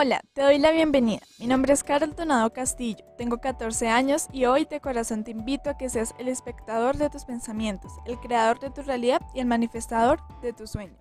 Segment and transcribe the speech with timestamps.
[0.00, 1.22] Hola, te doy la bienvenida.
[1.40, 5.70] Mi nombre es Carol Donado Castillo, tengo 14 años y hoy de corazón te invito
[5.70, 9.46] a que seas el espectador de tus pensamientos, el creador de tu realidad y el
[9.46, 11.00] manifestador de tus sueños.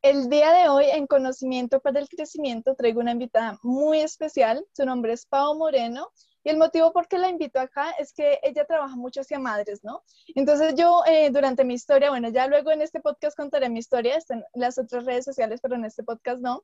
[0.00, 4.64] El día de hoy en Conocimiento para el Crecimiento traigo una invitada muy especial.
[4.72, 6.10] Su nombre es Pau Moreno
[6.44, 9.84] y el motivo por qué la invito acá es que ella trabaja mucho hacia madres,
[9.84, 10.02] ¿no?
[10.34, 14.18] Entonces yo eh, durante mi historia, bueno, ya luego en este podcast contaré mi historia,
[14.28, 16.62] en las otras redes sociales, pero en este podcast no.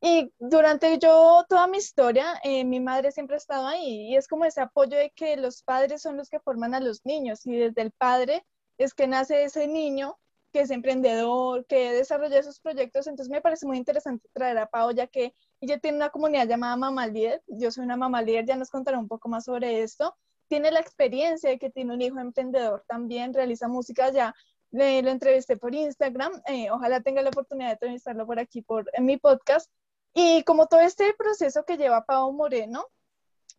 [0.00, 4.28] Y durante yo toda mi historia, eh, mi madre siempre ha estado ahí y es
[4.28, 7.56] como ese apoyo de que los padres son los que forman a los niños y
[7.56, 8.44] desde el padre
[8.78, 10.18] es que nace ese niño
[10.52, 13.06] que es emprendedor, que desarrolla sus proyectos.
[13.06, 16.76] Entonces me parece muy interesante traer a Pau, ya que ella tiene una comunidad llamada
[16.76, 17.42] Mamá Líder.
[17.46, 20.14] Yo soy una mamá líder, ya nos contará un poco más sobre esto.
[20.48, 24.34] Tiene la experiencia de que tiene un hijo emprendedor también, realiza música ya.
[24.70, 26.42] Le, lo entrevisté por Instagram.
[26.46, 29.70] Eh, ojalá tenga la oportunidad de entrevistarlo por aquí, por, en mi podcast.
[30.12, 32.86] Y como todo este proceso que lleva Pau Moreno,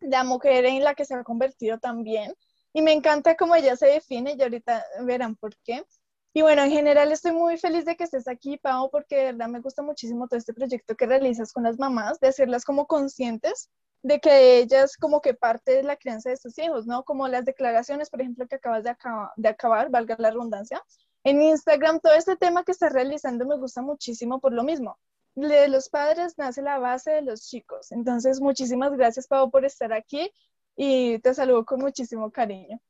[0.00, 2.34] la mujer en la que se ha convertido también.
[2.72, 5.84] Y me encanta cómo ella se define, y ahorita verán por qué.
[6.34, 9.48] Y bueno, en general estoy muy feliz de que estés aquí, Pau, porque de verdad
[9.48, 13.70] me gusta muchísimo todo este proyecto que realizas con las mamás, de hacerlas como conscientes
[14.02, 17.04] de que ellas como que parte de la crianza de sus hijos, ¿no?
[17.04, 18.96] Como las declaraciones, por ejemplo, que acabas de,
[19.36, 20.82] de acabar, valga la redundancia.
[21.24, 24.98] En Instagram, todo este tema que estás realizando me gusta muchísimo por lo mismo.
[25.34, 27.92] De los padres nace la base de los chicos.
[27.92, 30.30] Entonces, muchísimas gracias, Pau, por estar aquí
[30.76, 32.80] y te saludo con muchísimo cariño.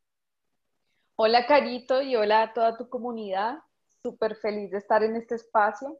[1.20, 3.58] Hola Carito y hola a toda tu comunidad.
[4.04, 5.98] Súper feliz de estar en este espacio.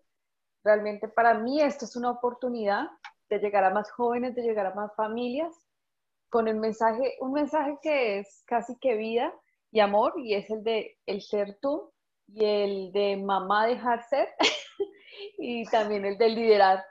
[0.63, 2.87] Realmente para mí esto es una oportunidad
[3.29, 5.53] de llegar a más jóvenes, de llegar a más familias
[6.31, 9.35] con el mensaje, un mensaje que es casi que vida
[9.73, 11.93] y amor y es el de el ser tú
[12.29, 14.29] y el de mamá dejar ser
[15.39, 16.85] y también el de liderar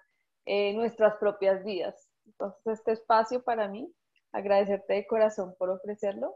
[0.46, 2.10] eh, nuestras propias vidas.
[2.26, 3.90] Entonces este espacio para mí,
[4.34, 6.36] agradecerte de corazón por ofrecerlo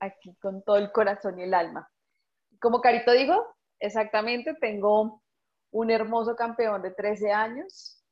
[0.00, 1.90] aquí con todo el corazón y el alma.
[2.60, 3.46] Como Carito dijo,
[3.78, 5.22] exactamente, tengo
[5.70, 8.02] un hermoso campeón de 13 años.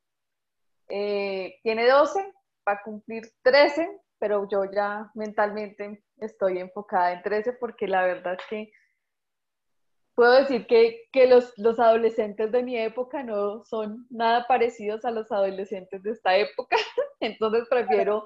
[0.89, 2.21] Eh, tiene 12,
[2.69, 8.34] va a cumplir 13, pero yo ya mentalmente estoy enfocada en 13 porque la verdad
[8.34, 8.73] es que
[10.15, 15.11] puedo decir que, que los, los, adolescentes de mi época no son nada parecidos a
[15.11, 16.77] los adolescentes de esta época,
[17.21, 18.25] entonces prefiero,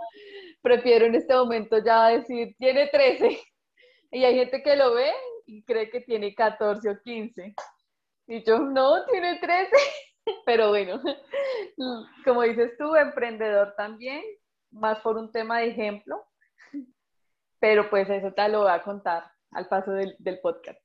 [0.62, 3.40] prefiero en este momento ya decir, tiene 13,
[4.12, 5.12] y hay gente que lo ve
[5.46, 7.54] y cree que tiene 14 o 15.
[8.26, 9.70] Y yo, no, tiene 13.
[10.46, 11.00] Pero bueno,
[12.24, 14.22] como dices tú, emprendedor también,
[14.70, 16.24] más por un tema de ejemplo.
[17.60, 20.80] Pero pues eso te lo voy a contar al paso del, del podcast.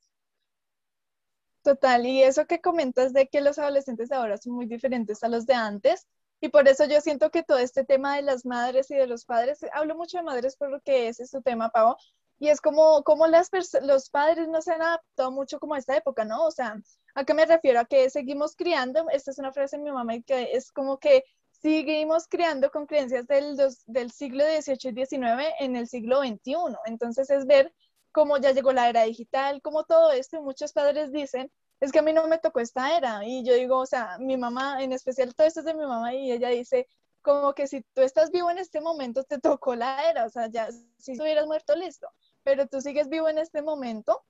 [1.62, 5.46] Total, y eso que comentas de que los adolescentes ahora son muy diferentes a los
[5.46, 6.08] de antes,
[6.44, 9.24] y por eso yo siento que todo este tema de las madres y de los
[9.24, 11.96] padres, hablo mucho de madres porque ese es su tema, Pavo,
[12.38, 13.50] y es como, como las
[13.82, 16.44] los padres no se han adaptado mucho como a esta época, ¿no?
[16.44, 16.76] O sea,
[17.16, 17.80] ¿a qué me refiero?
[17.80, 21.24] A que seguimos criando, esta es una frase de mi mamá, que es como que
[21.62, 23.56] seguimos criando con creencias del,
[23.86, 26.56] del siglo XVIII y XIX en el siglo XXI.
[26.88, 27.74] Entonces es ver
[28.12, 31.50] cómo ya llegó la era digital, cómo todo esto, muchos padres dicen,
[31.84, 33.26] es que a mí no me tocó esta era.
[33.26, 36.14] Y yo digo, o sea, mi mamá, en especial todo esto es de mi mamá,
[36.14, 36.88] y ella dice,
[37.22, 40.48] como que si tú estás vivo en este momento, te tocó la era, o sea,
[40.48, 42.08] ya si hubieras muerto, listo
[42.44, 44.24] pero tú sigues vivo en este momento.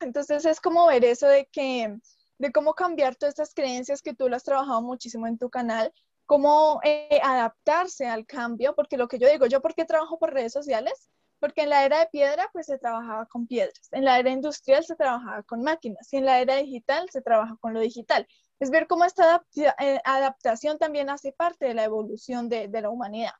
[0.00, 1.96] Entonces es como ver eso de que,
[2.38, 5.92] de cómo cambiar todas estas creencias que tú lo has trabajado muchísimo en tu canal,
[6.26, 10.32] cómo eh, adaptarse al cambio, porque lo que yo digo, yo por qué trabajo por
[10.32, 14.18] redes sociales, porque en la era de piedra pues se trabajaba con piedras, en la
[14.18, 17.80] era industrial se trabajaba con máquinas y en la era digital se trabaja con lo
[17.80, 18.28] digital.
[18.60, 23.32] Es ver cómo esta eh, adaptación también hace parte de la evolución de, la humanidad.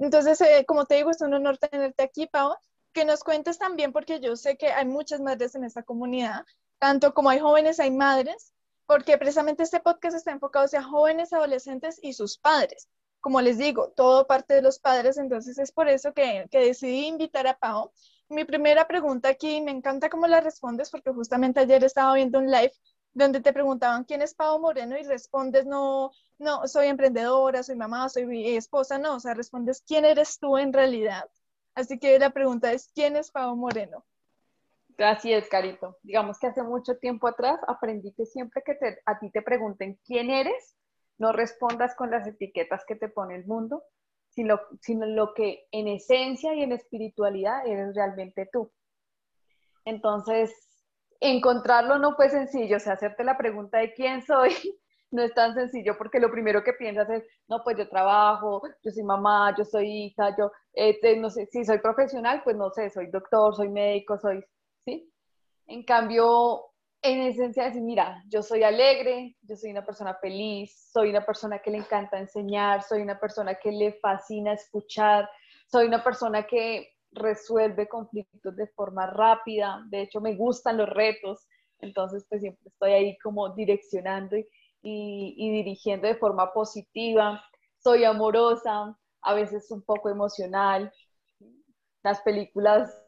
[0.00, 2.56] Entonces, eh, como te digo, es un honor tenerte aquí, Pau,
[2.92, 6.44] que nos cuentes también, porque yo sé que hay muchas madres en esta comunidad,
[6.80, 8.52] tanto como hay jóvenes, hay madres,
[8.86, 12.88] porque precisamente este podcast está enfocado hacia jóvenes, adolescentes y sus padres.
[13.24, 17.06] Como les digo, todo parte de los padres, entonces es por eso que, que decidí
[17.06, 17.90] invitar a Pau.
[18.28, 22.50] Mi primera pregunta aquí, me encanta cómo la respondes, porque justamente ayer estaba viendo un
[22.50, 22.74] live
[23.14, 28.10] donde te preguntaban quién es Pau Moreno y respondes no, no, soy emprendedora, soy mamá,
[28.10, 31.24] soy esposa, no, o sea, respondes quién eres tú en realidad.
[31.74, 34.04] Así que la pregunta es, ¿quién es Pau Moreno?
[34.98, 35.96] Así es, Carito.
[36.02, 40.28] Digamos que hace mucho tiempo atrás aprendí que siempre que a ti te pregunten quién
[40.28, 40.76] eres,
[41.18, 43.84] no respondas con las etiquetas que te pone el mundo,
[44.30, 48.70] sino, sino lo que en esencia y en espiritualidad eres realmente tú.
[49.84, 50.52] Entonces,
[51.20, 54.50] encontrarlo no fue sencillo, o sea, hacerte la pregunta de quién soy
[55.10, 58.90] no es tan sencillo porque lo primero que piensas es, no, pues yo trabajo, yo
[58.90, 62.90] soy mamá, yo soy hija, yo, eh, no sé, si soy profesional, pues no sé,
[62.90, 64.44] soy doctor, soy médico, soy,
[64.84, 65.12] ¿sí?
[65.66, 66.73] En cambio,
[67.04, 71.58] en esencia decir, mira, yo soy alegre, yo soy una persona feliz, soy una persona
[71.58, 75.28] que le encanta enseñar, soy una persona que le fascina escuchar,
[75.70, 81.46] soy una persona que resuelve conflictos de forma rápida, de hecho me gustan los retos,
[81.80, 84.46] entonces pues siempre estoy ahí como direccionando y,
[84.82, 87.44] y, dirigiendo de forma positiva,
[87.76, 90.90] soy amorosa, a veces un poco emocional.
[92.02, 93.03] Las películas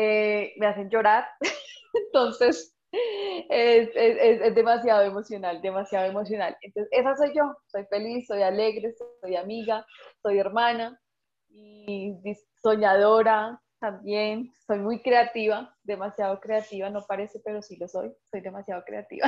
[0.00, 1.26] eh, me hacen llorar,
[1.92, 6.56] entonces es, es, es, demasiado emocional, demasiado emocional.
[6.60, 9.84] Entonces, esa soy yo, soy feliz, soy alegre, soy amiga,
[10.22, 11.00] soy hermana
[11.48, 12.14] y
[12.62, 18.84] soñadora, también soy muy creativa, demasiado creativa, no parece, pero sí lo soy, soy demasiado
[18.84, 19.26] creativa.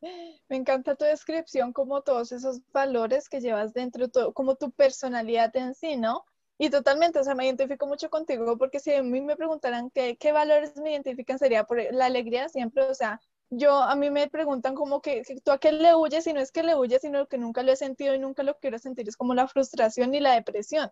[0.48, 5.74] Me encanta tu descripción, como todos esos valores que llevas dentro, como tu personalidad en
[5.74, 6.24] sí, ¿no?
[6.62, 10.16] Y totalmente, o sea, me identifico mucho contigo porque si a mí me preguntaran qué,
[10.16, 13.20] qué valores me identifican, sería por la alegría siempre, o sea,
[13.50, 16.52] yo, a mí me preguntan como que, tú a qué le huyes y no es
[16.52, 19.16] que le huyes, sino que nunca lo he sentido y nunca lo quiero sentir, es
[19.16, 20.90] como la frustración y la depresión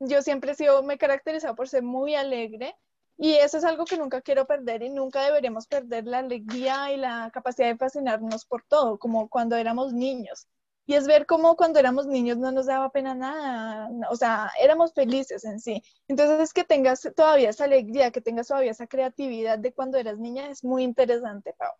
[0.00, 2.76] yo siempre he sido, me he caracterizado por ser muy alegre
[3.18, 6.98] y eso es algo que nunca quiero perder y nunca deberíamos perder la alegría y
[6.98, 10.46] la capacidad de fascinarnos por todo, como cuando éramos niños.
[10.86, 14.94] Y es ver cómo cuando éramos niños no nos daba pena nada, o sea, éramos
[14.94, 15.82] felices en sí.
[16.06, 20.18] Entonces, es que tengas todavía esa alegría, que tengas todavía esa creatividad de cuando eras
[20.18, 21.72] niña, es muy interesante, Pau.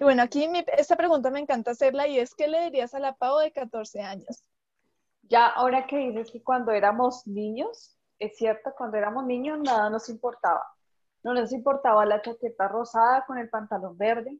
[0.00, 3.14] Y bueno, aquí esta pregunta me encanta hacerla y es, ¿qué le dirías a la
[3.14, 4.42] Pau de 14 años?
[5.28, 10.08] Ya ahora que dices que cuando éramos niños, es cierto, cuando éramos niños nada nos
[10.08, 10.66] importaba.
[11.22, 14.38] No nos importaba la chaqueta rosada con el pantalón verde,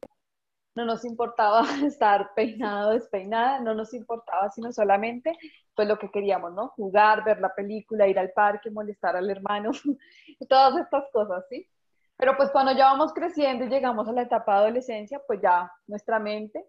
[0.74, 5.36] no nos importaba estar peinado, despeinada, no nos importaba sino solamente
[5.74, 6.68] pues lo que queríamos, ¿no?
[6.68, 9.72] Jugar, ver la película, ir al parque, molestar al hermano,
[10.48, 11.68] todas estas cosas, ¿sí?
[12.16, 15.70] Pero pues cuando ya vamos creciendo y llegamos a la etapa de adolescencia, pues ya
[15.88, 16.64] nuestra mente,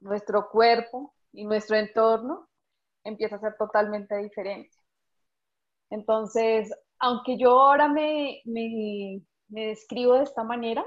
[0.00, 2.48] nuestro cuerpo y nuestro entorno
[3.04, 4.74] empieza a ser totalmente diferente.
[5.90, 10.84] Entonces, aunque yo ahora me, me, me describo de esta manera,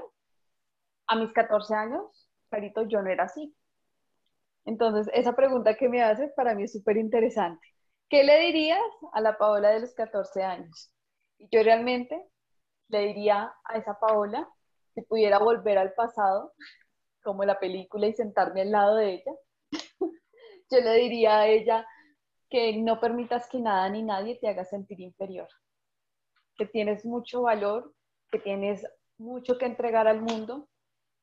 [1.06, 2.19] a mis 14 años,
[2.50, 3.54] clarito, yo no era así.
[4.66, 7.66] Entonces, esa pregunta que me haces para mí es súper interesante.
[8.08, 8.80] ¿Qué le dirías
[9.12, 10.92] a la Paola de los 14 años?
[11.38, 12.22] Y yo realmente
[12.88, 14.48] le diría a esa Paola,
[14.94, 16.52] si pudiera volver al pasado,
[17.22, 19.32] como la película, y sentarme al lado de ella,
[20.70, 21.86] yo le diría a ella,
[22.50, 25.48] que no permitas que nada ni nadie te haga sentir inferior,
[26.56, 27.94] que tienes mucho valor,
[28.30, 28.84] que tienes
[29.18, 30.68] mucho que entregar al mundo,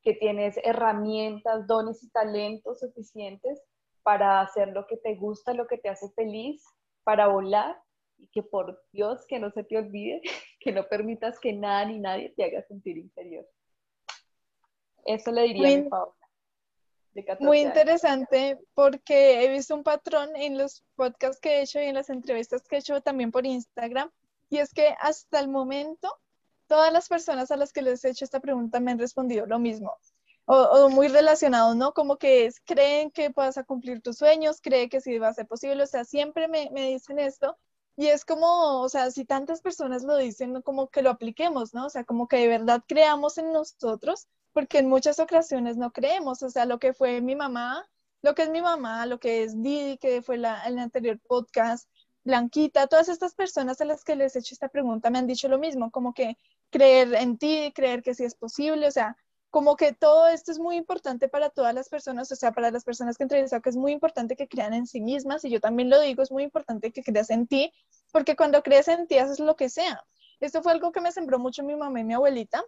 [0.04, 3.62] que tienes herramientas, dones y talentos suficientes
[4.04, 6.64] para hacer lo que te gusta, lo que te hace feliz,
[7.04, 7.78] para volar
[8.18, 10.22] y que por Dios que no se te olvide,
[10.60, 13.48] que no permitas que nada ni nadie te haga sentir inferior.
[15.06, 16.14] Eso le diría a mi Paola.
[17.40, 21.96] Muy interesante porque he visto un patrón en los podcasts que he hecho y en
[21.96, 24.12] las entrevistas que he hecho también por Instagram
[24.50, 26.14] y es que hasta el momento
[26.68, 29.60] todas las personas a las que les he hecho esta pregunta me han respondido lo
[29.60, 29.98] mismo
[30.48, 31.94] o, muy relacionado, ¿no?
[31.94, 35.46] Como que creen que vas a cumplir tus sueños, creen que sí va a ser
[35.46, 37.58] posible, o sea, siempre me, me dicen esto
[37.98, 41.88] y es como, o sea, si tantas personas lo dicen, como que lo apliquemos, ¿no?
[41.88, 46.42] O sea, como que de verdad creamos en nosotros porque en muchas ocasiones no creemos,
[46.44, 47.86] o sea, lo que fue mi mamá,
[48.22, 51.90] lo que es mi mamá, lo que es Didi, que fue la, el anterior podcast,
[52.24, 55.48] Blanquita, todas estas personas a las que les he hecho esta pregunta me han dicho
[55.48, 56.38] lo mismo, como que
[56.70, 59.18] creer en ti, creer que sí es posible, o sea,
[59.50, 62.84] como que todo esto es muy importante para todas las personas, o sea, para las
[62.84, 65.90] personas que entrevistado, que es muy importante que crean en sí mismas, y yo también
[65.90, 67.74] lo digo, es muy importante que creas en ti,
[68.12, 70.04] porque cuando crees en ti haces lo que sea.
[70.40, 72.64] Esto fue algo que me sembró mucho mi mamá y mi abuelita,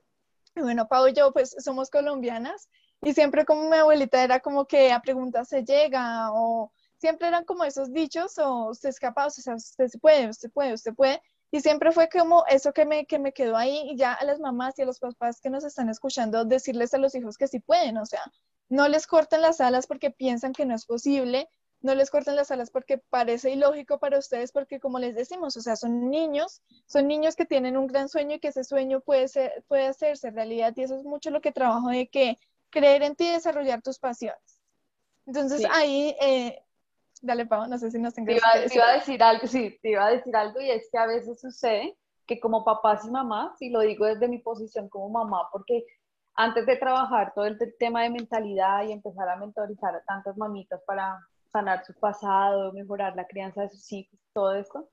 [0.56, 2.70] bueno, Pau y yo pues somos colombianas
[3.02, 7.46] y siempre como mi abuelita era como que a preguntas se llega o siempre eran
[7.46, 11.22] como esos dichos o usted es o sea, usted se puede, usted puede, usted puede.
[11.52, 14.40] Y siempre fue como eso que me, que me quedó ahí y ya a las
[14.40, 17.60] mamás y a los papás que nos están escuchando decirles a los hijos que sí
[17.60, 18.22] pueden, o sea,
[18.70, 21.50] no les corten las alas porque piensan que no es posible,
[21.82, 25.62] no les corten las alas porque parece ilógico para ustedes, porque como les decimos, o
[25.62, 29.28] sea, son niños, son niños que tienen un gran sueño y que ese sueño puede,
[29.28, 32.38] ser, puede hacerse realidad y eso es mucho lo que trabajo de que
[32.70, 34.62] creer en ti y desarrollar tus pasiones.
[35.26, 36.62] Entonces ahí, eh,
[37.22, 39.92] dale Pau, no sé si nos tengas te te iba a decir algo, sí, te
[39.92, 43.60] iba a decir algo y es que a veces sucede que como papás y mamás,
[43.62, 45.84] y lo digo desde mi posición como mamá, porque
[46.36, 50.82] antes de trabajar todo el tema de mentalidad y empezar a mentorizar a tantas mamitas
[50.86, 51.20] para
[51.52, 54.88] sanar su pasado, mejorar la crianza de sus hijos, todo esto,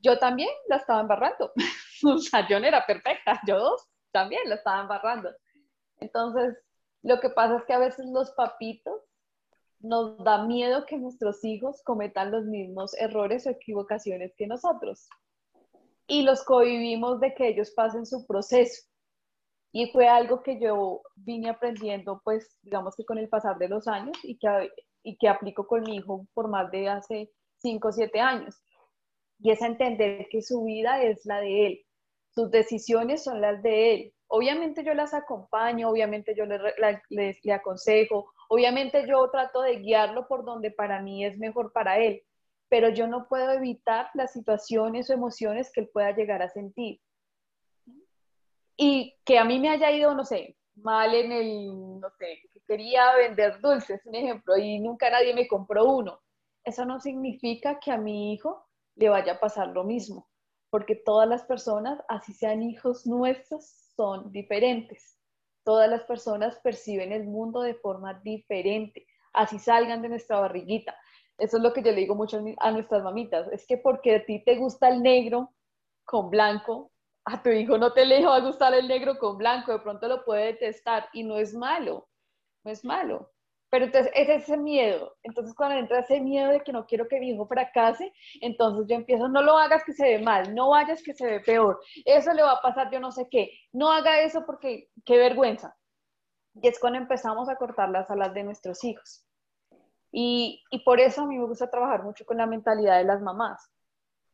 [0.00, 1.52] yo también la estaba embarrando.
[2.04, 3.76] o sea, yo no era perfecta, yo
[4.12, 5.30] también la estaba embarrando.
[5.98, 6.56] Entonces,
[7.02, 9.00] lo que pasa es que a veces los papitos
[9.80, 15.08] nos da miedo que nuestros hijos cometan los mismos errores o equivocaciones que nosotros
[16.10, 18.82] y los convivimos de que ellos pasen su proceso.
[19.72, 23.86] Y fue algo que yo vine aprendiendo, pues, digamos que con el pasar de los
[23.86, 24.70] años y que,
[25.04, 28.60] y que aplico con mi hijo por más de hace 5 o 7 años.
[29.38, 31.86] Y es entender que su vida es la de él,
[32.34, 34.14] sus decisiones son las de él.
[34.26, 36.58] Obviamente yo las acompaño, obviamente yo le,
[37.08, 41.98] le, le aconsejo, obviamente yo trato de guiarlo por donde para mí es mejor para
[41.98, 42.24] él,
[42.68, 47.00] pero yo no puedo evitar las situaciones o emociones que él pueda llegar a sentir.
[48.76, 52.60] Y que a mí me haya ido, no sé, mal en el, no sé, que
[52.66, 56.20] quería vender dulces, un ejemplo, y nunca nadie me compró uno.
[56.64, 58.66] Eso no significa que a mi hijo
[58.96, 60.28] le vaya a pasar lo mismo,
[60.70, 63.64] porque todas las personas, así sean hijos nuestros,
[63.94, 65.19] son diferentes.
[65.64, 70.96] Todas las personas perciben el mundo de forma diferente, así salgan de nuestra barriguita.
[71.38, 73.48] Eso es lo que yo le digo mucho a nuestras mamitas.
[73.52, 75.54] Es que porque a ti te gusta el negro
[76.04, 76.92] con blanco,
[77.24, 80.08] a tu hijo no te le va a gustar el negro con blanco, de pronto
[80.08, 82.08] lo puede detestar y no es malo,
[82.64, 83.30] no es malo.
[83.70, 85.16] Pero entonces es ese miedo.
[85.22, 88.96] Entonces cuando entra ese miedo de que no quiero que mi hijo fracase, entonces yo
[88.96, 92.32] empiezo, no lo hagas que se ve mal, no vayas que se ve peor, eso
[92.32, 95.76] le va a pasar yo no sé qué, no haga eso porque qué vergüenza.
[96.54, 99.24] Y es cuando empezamos a cortar las alas de nuestros hijos.
[100.12, 103.70] Y, por eso a mí me gusta trabajar mucho con la mentalidad de las mamás,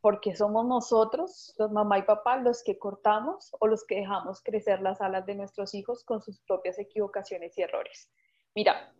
[0.01, 4.81] porque somos nosotros, los mamá y papá, los que cortamos o los que dejamos crecer
[4.81, 8.09] las alas de nuestros hijos con sus propias equivocaciones y errores.
[8.55, 8.91] Mira,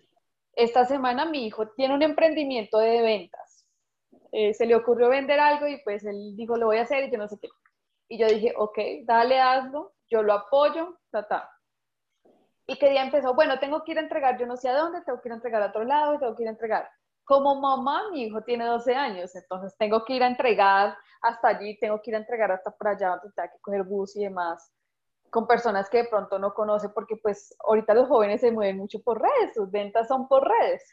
[0.57, 3.67] esta semana mi hijo tiene un emprendimiento de ventas.
[4.31, 7.11] Eh, se le ocurrió vender algo y pues él dijo, lo voy a hacer y
[7.11, 7.47] yo no sé qué.
[8.09, 11.49] Y yo dije, ok, dale, hazlo, yo lo apoyo, ta, ta.
[12.65, 15.01] Y que día empezó, bueno, tengo que ir a entregar, yo no sé a dónde,
[15.03, 16.89] tengo que ir a entregar a otro lado, tengo que ir a entregar.
[17.23, 21.77] Como mamá, mi hijo tiene 12 años, entonces tengo que ir a entregar hasta allí,
[21.79, 24.73] tengo que ir a entregar hasta por allá, donde tengo que coger bus y demás,
[25.29, 29.01] con personas que de pronto no conoce, porque pues ahorita los jóvenes se mueven mucho
[29.01, 30.83] por redes, sus ventas son por redes.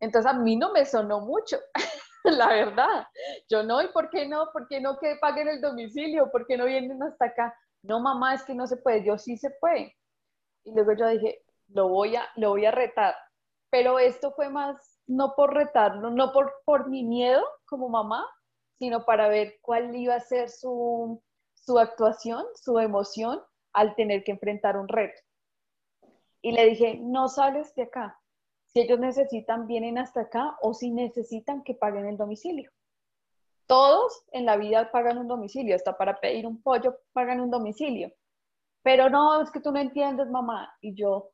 [0.00, 1.58] Entonces a mí no me sonó mucho,
[2.24, 3.06] la verdad.
[3.48, 4.50] Yo no, ¿y por qué no?
[4.52, 6.30] ¿Por qué no que paguen el domicilio?
[6.30, 7.54] ¿Por qué no vienen hasta acá?
[7.82, 9.96] No, mamá, es que no se puede, yo sí se puede.
[10.64, 13.14] Y luego yo dije, lo voy a, lo voy a retar.
[13.70, 18.26] Pero esto fue más, no por retarlo, no por, por mi miedo como mamá,
[18.78, 21.22] sino para ver cuál iba a ser su,
[21.54, 23.40] su actuación, su emoción
[23.72, 25.20] al tener que enfrentar un reto.
[26.42, 28.18] Y le dije, no sales de acá.
[28.66, 32.70] Si ellos necesitan, vienen hasta acá o si necesitan que paguen el domicilio.
[33.66, 38.12] Todos en la vida pagan un domicilio, hasta para pedir un pollo pagan un domicilio.
[38.82, 40.74] Pero no, es que tú no entiendes, mamá.
[40.80, 41.30] Y yo,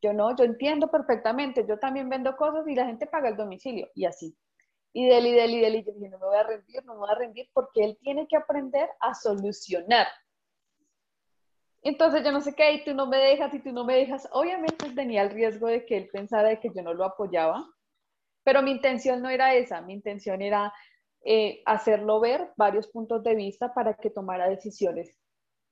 [0.00, 1.66] yo no, yo entiendo perfectamente.
[1.66, 3.88] Yo también vendo cosas y la gente paga el domicilio.
[3.94, 4.36] Y así.
[4.92, 6.94] Y del y del y del y yo dije, no me voy a rendir, no
[6.94, 10.06] me voy a rendir porque él tiene que aprender a solucionar.
[11.82, 14.28] Entonces yo no sé qué, y tú no me dejas, y tú no me dejas.
[14.32, 17.66] Obviamente tenía el riesgo de que él pensara de que yo no lo apoyaba,
[18.44, 20.72] pero mi intención no era esa, mi intención era
[21.24, 25.20] eh, hacerlo ver varios puntos de vista para que tomara decisiones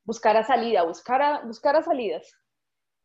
[0.08, 2.32] buscar a salida, buscar a, buscar a salidas.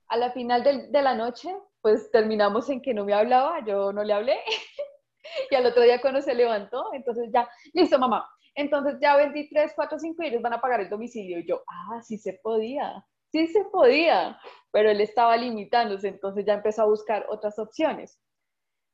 [0.08, 4.06] A la final de, la noche, pues terminamos en que no me hablaba, yo no
[4.06, 4.38] le hablé.
[5.52, 9.74] y al otro día cuando se levantó, entonces ya, listo mamá, entonces ya vendí 3,
[9.76, 11.40] 4, 5 y ellos van a pagar el domicilio.
[11.40, 14.40] Y yo, ah, sí se podía, sí se podía,
[14.72, 18.20] pero él estaba limitándose, entonces ya empezó a buscar otras opciones.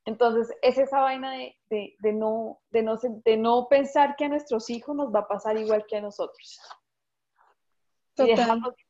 [0.06, 4.30] Entonces, es esa vaina de, de, de, no, de, no, de no pensar que a
[4.30, 6.60] nuestros hijos nos va a pasar igual que a nosotros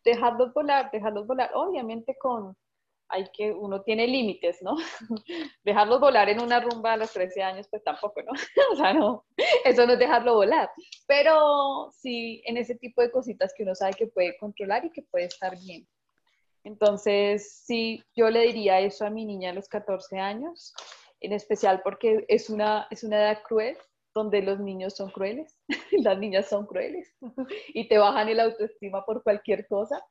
[0.03, 2.55] dejarlos, volar, dejarlos volar, obviamente con,
[3.09, 4.75] hay que, uno tiene límites, ¿no?
[5.63, 8.31] dejarlos volar en una rumba a los 13 años, pues tampoco, ¿no?
[8.71, 9.25] o sea, no,
[9.65, 10.69] eso no es dejarlo volar,
[11.07, 15.01] pero sí en ese tipo de cositas que uno sabe que puede controlar y que
[15.01, 15.87] puede estar bien.
[16.63, 20.73] Entonces, sí, yo le diría eso a mi niña a los 14 años
[21.21, 23.77] en especial porque es una, es una edad cruel,
[24.13, 25.57] donde los niños son crueles,
[25.91, 27.15] las niñas son crueles
[27.69, 30.03] y te bajan el autoestima por cualquier cosa.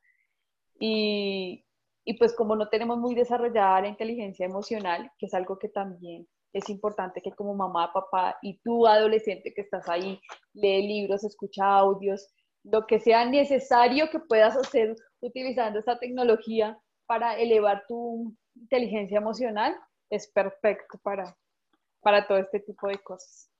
[0.80, 1.64] Y,
[2.08, 6.26] y pues como no tenemos muy desarrollada la inteligencia emocional, que es algo que también
[6.54, 10.18] es importante que como mamá, papá y tú adolescente que estás ahí,
[10.54, 12.32] lee libros, escucha audios,
[12.64, 19.76] lo que sea necesario que puedas hacer utilizando esta tecnología para elevar tu inteligencia emocional,
[20.08, 21.36] es perfecto para,
[22.00, 23.50] para todo este tipo de cosas.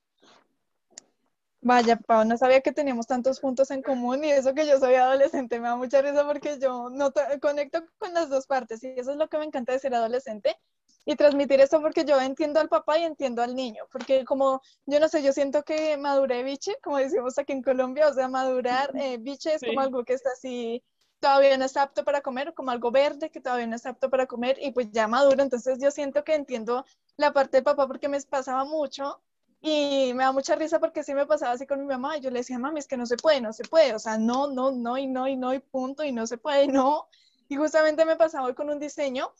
[1.60, 4.94] Vaya, Pau, no sabía que teníamos tantos puntos en común y eso que yo soy
[4.94, 9.10] adolescente me da mucha risa porque yo no conecto con las dos partes y eso
[9.10, 10.56] es lo que me encanta de ser adolescente
[11.04, 15.00] y transmitir eso porque yo entiendo al papá y entiendo al niño, porque como, yo
[15.00, 18.92] no sé, yo siento que maduré biche, como decimos aquí en Colombia, o sea, madurar
[18.94, 20.82] eh, biche es como algo que está así,
[21.18, 24.26] todavía no está apto para comer, como algo verde que todavía no está apto para
[24.26, 26.84] comer y pues ya maduro, entonces yo siento que entiendo
[27.16, 29.20] la parte del papá porque me pasaba mucho
[29.60, 32.16] y me da mucha risa porque sí me pasaba así con mi mamá.
[32.16, 33.94] Y yo le decía, mami, es que no se puede, no se puede.
[33.94, 36.68] O sea, no, no, no, y no, y no, y punto, y no se puede,
[36.68, 37.08] no.
[37.48, 39.32] Y justamente me pasaba hoy con un diseño.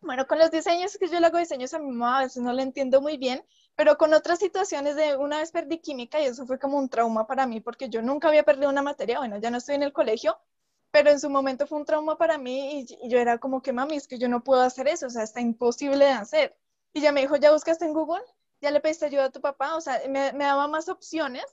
[0.00, 2.52] Bueno, con los diseños, que yo le hago diseños a mi mamá, a veces no
[2.52, 3.44] lo entiendo muy bien,
[3.76, 7.26] pero con otras situaciones de una vez perdí química y eso fue como un trauma
[7.26, 9.18] para mí porque yo nunca había perdido una materia.
[9.18, 10.38] Bueno, ya no estoy en el colegio,
[10.92, 13.72] pero en su momento fue un trauma para mí y, y yo era como que,
[13.72, 16.56] mami, es que yo no puedo hacer eso, o sea, está imposible de hacer.
[16.92, 18.22] Y ya me dijo, ¿ya buscaste en Google?
[18.60, 21.44] Ya le pediste ayuda a tu papá, o sea, me, daba más opciones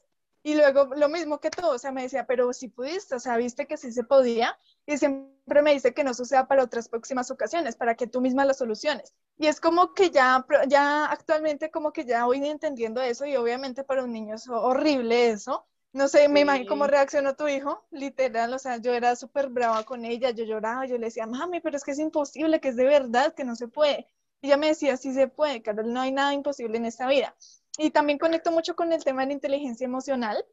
[0.44, 3.38] y luego lo mismo que todo, o sea, me decía, pero si pudiste, o sea,
[3.38, 7.32] viste que sí se podía y siempre me dice que no suceda para otras próximas
[7.32, 9.16] ocasiones, para que tú misma las soluciones.
[9.38, 13.84] Y es como que ya, ya actualmente como que ya voy entendiendo eso y obviamente
[13.84, 15.66] para un niño es horrible eso.
[15.94, 19.84] No sé, me imagino cómo reaccionó tu hijo, literal, o sea, yo era súper brava
[19.84, 22.76] con ella, yo lloraba, yo le decía, mami, pero es que es imposible, que es
[22.76, 24.06] de verdad, que no se puede.
[24.46, 27.36] Ella me decía, sí se puede, Carol, no hay nada imposible en esta vida.
[27.80, 30.46] Y también conecto mucho con el tema de la inteligencia emocional,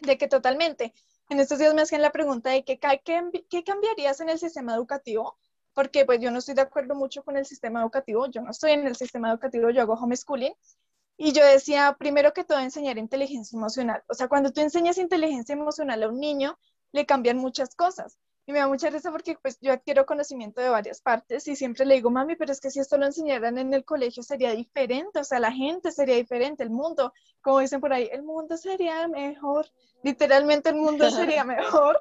[0.00, 0.94] de que totalmente.
[1.28, 5.36] En estos días me hacían la pregunta de que, qué, cambiarías en el sistema educativo,
[5.74, 8.70] porque pues yo no estoy de acuerdo mucho con el sistema educativo, yo no estoy
[8.70, 10.54] en el sistema educativo, yo hago homeschooling,
[11.16, 14.04] y yo decía, primero que todo, enseñar inteligencia emocional.
[14.06, 16.56] O sea, cuando tú enseñas inteligencia emocional a un niño,
[16.92, 18.20] le cambian muchas cosas.
[18.46, 21.84] Y me da mucha risa porque pues yo adquiero conocimiento de varias partes y siempre
[21.84, 25.18] le digo, mami, pero es que si esto lo enseñaran en el colegio sería diferente,
[25.18, 29.08] o sea, la gente sería diferente, el mundo, como dicen por ahí, el mundo sería
[29.08, 29.68] mejor,
[30.04, 32.00] literalmente el mundo sería mejor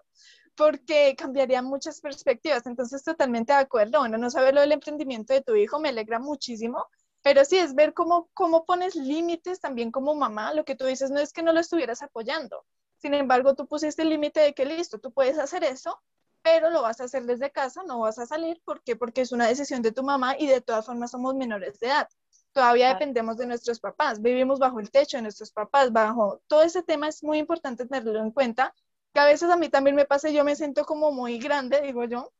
[0.55, 2.65] porque cambiaría muchas perspectivas.
[2.65, 3.99] Entonces, totalmente de acuerdo.
[3.99, 6.85] Bueno, no saber lo del emprendimiento de tu hijo me alegra muchísimo,
[7.21, 10.53] pero sí es ver cómo, cómo pones límites también como mamá.
[10.53, 12.65] Lo que tú dices no es que no lo estuvieras apoyando.
[12.97, 16.01] Sin embargo, tú pusiste el límite de que listo, tú puedes hacer eso,
[16.45, 18.61] pero lo vas a hacer desde casa, no vas a salir.
[18.63, 18.95] ¿Por qué?
[18.95, 22.07] Porque es una decisión de tu mamá y de todas formas somos menores de edad.
[22.51, 26.83] Todavía dependemos de nuestros papás, vivimos bajo el techo de nuestros papás, bajo todo ese
[26.83, 28.75] tema es muy importante tenerlo en cuenta,
[29.11, 32.03] que a veces a mí también me pasa, yo me siento como muy grande, digo
[32.03, 32.31] yo,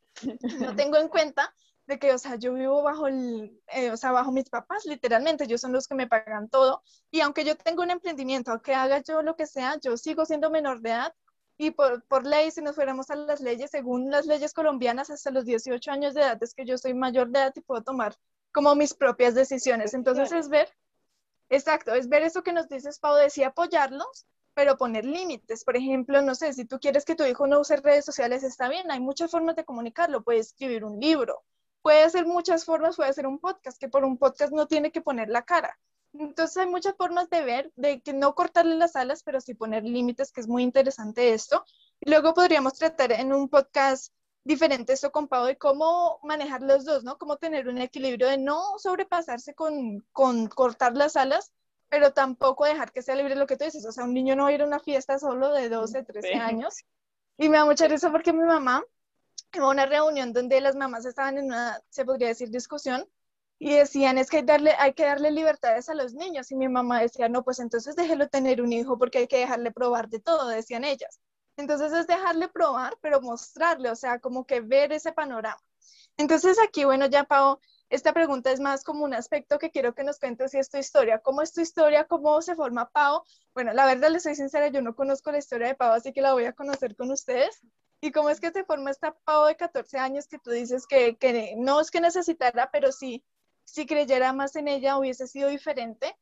[0.60, 1.52] no tengo en cuenta
[1.88, 5.46] de que, o sea, yo vivo bajo el, eh, o sea, bajo mis papás, literalmente,
[5.46, 9.02] ellos son los que me pagan todo, y aunque yo tengo un emprendimiento, aunque haga
[9.02, 11.14] yo lo que sea, yo sigo siendo menor de edad,
[11.58, 15.32] y por, por, ley, si nos fuéramos a las leyes, según las leyes colombianas, hasta
[15.32, 18.16] los 18 años de edad es que yo soy mayor de edad y puedo tomar
[18.52, 19.94] como mis propias decisiones.
[19.94, 20.70] Entonces es ver,
[21.50, 25.64] exacto, es ver eso que nos dices, Pau, decía apoyarlos, pero poner límites.
[25.64, 28.68] Por ejemplo, no sé, si tú quieres que tu hijo no use redes sociales, está
[28.70, 30.24] bien, hay muchas formas de comunicarlo.
[30.24, 31.44] Puede escribir un libro,
[31.82, 35.02] puede hacer muchas formas, puede hacer un podcast, que por un podcast no tiene que
[35.02, 35.78] poner la cara.
[36.20, 39.84] Entonces hay muchas formas de ver, de que no cortarle las alas, pero sí poner
[39.84, 41.66] límites, que es muy interesante esto.
[42.00, 46.86] Y luego podríamos tratar en un podcast diferente esto con Pau de cómo manejar los
[46.86, 47.18] dos, ¿no?
[47.18, 51.52] Cómo tener un equilibrio de no sobrepasarse con, con cortar las alas,
[51.90, 53.86] pero tampoco dejar que sea libre lo que tú dices.
[53.86, 56.36] O sea, un niño no va a ir a una fiesta solo de 12, 13
[56.36, 56.86] años.
[57.38, 58.84] Y me da mucha risa porque mi mamá,
[59.52, 63.06] en una reunión donde las mamás estaban en una, se podría decir, discusión,
[63.58, 66.52] y decían, es que hay, darle, hay que darle libertades a los niños.
[66.52, 69.72] Y mi mamá decía, no, pues entonces déjelo tener un hijo porque hay que dejarle
[69.72, 71.20] probar de todo, decían ellas.
[71.58, 75.62] Entonces es dejarle probar, pero mostrarle, o sea, como que ver ese panorama.
[76.18, 80.04] Entonces aquí, bueno, ya Pau, esta pregunta es más como un aspecto que quiero que
[80.04, 81.20] nos cuentes si es tu historia.
[81.20, 82.06] ¿Cómo es tu historia?
[82.06, 83.24] ¿Cómo se forma Pau?
[83.54, 86.22] Bueno, la verdad, les soy sincera, yo no conozco la historia de Pau, así que
[86.22, 87.62] la voy a conocer con ustedes.
[88.02, 91.16] ¿Y cómo es que se forma esta Pau de 14 años que tú dices que,
[91.16, 93.24] que no es que necesitara, pero sí
[93.66, 96.16] si creyera más en ella hubiese sido diferente.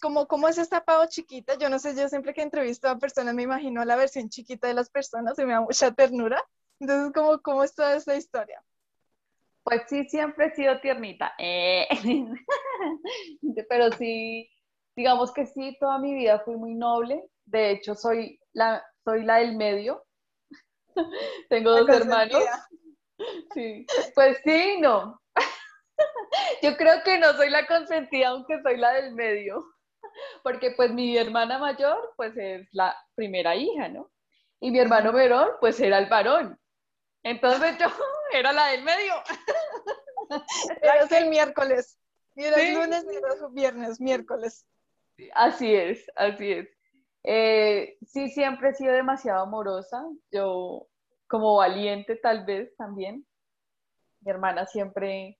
[0.00, 1.56] Como, ¿Cómo es esta Pau chiquita?
[1.58, 4.74] Yo no sé, yo siempre que entrevisto a personas me imagino la versión chiquita de
[4.74, 6.42] las personas y me da mucha ternura.
[6.80, 8.62] Entonces, ¿cómo, cómo es toda esta historia?
[9.62, 11.32] Pues sí, siempre he sido tiernita.
[11.38, 11.88] Eh,
[13.68, 14.50] pero sí,
[14.94, 17.24] digamos que sí, toda mi vida fui muy noble.
[17.46, 20.04] De hecho, soy la, soy la del medio.
[21.48, 22.42] Tengo dos hermanos.
[23.54, 25.20] Sí, pues sí, no.
[26.62, 29.64] Yo creo que no soy la consentida, aunque soy la del medio.
[30.42, 34.10] Porque pues mi hermana mayor, pues es la primera hija, ¿no?
[34.60, 36.58] Y mi hermano Verón, pues era el varón.
[37.22, 37.86] Entonces yo
[38.32, 39.14] era la del medio.
[40.82, 41.98] Eras el miércoles.
[42.36, 44.66] El lunes, era viernes, miércoles.
[45.34, 46.68] Así es, así es.
[47.22, 50.04] Eh, sí, siempre he sido demasiado amorosa.
[50.32, 50.88] Yo,
[51.28, 53.26] como valiente tal vez también.
[54.20, 55.38] Mi hermana siempre,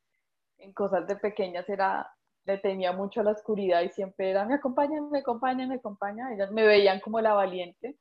[0.59, 2.11] en cosas de pequeñas, era,
[2.45, 6.33] le tenía mucho a la oscuridad y siempre era, me acompaña, me acompaña, me acompaña.
[6.35, 7.99] Ellas me veían como la valiente.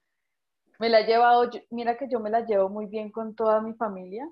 [0.80, 3.74] Me la he llevado, mira que yo me la llevo muy bien con toda mi
[3.74, 4.28] familia.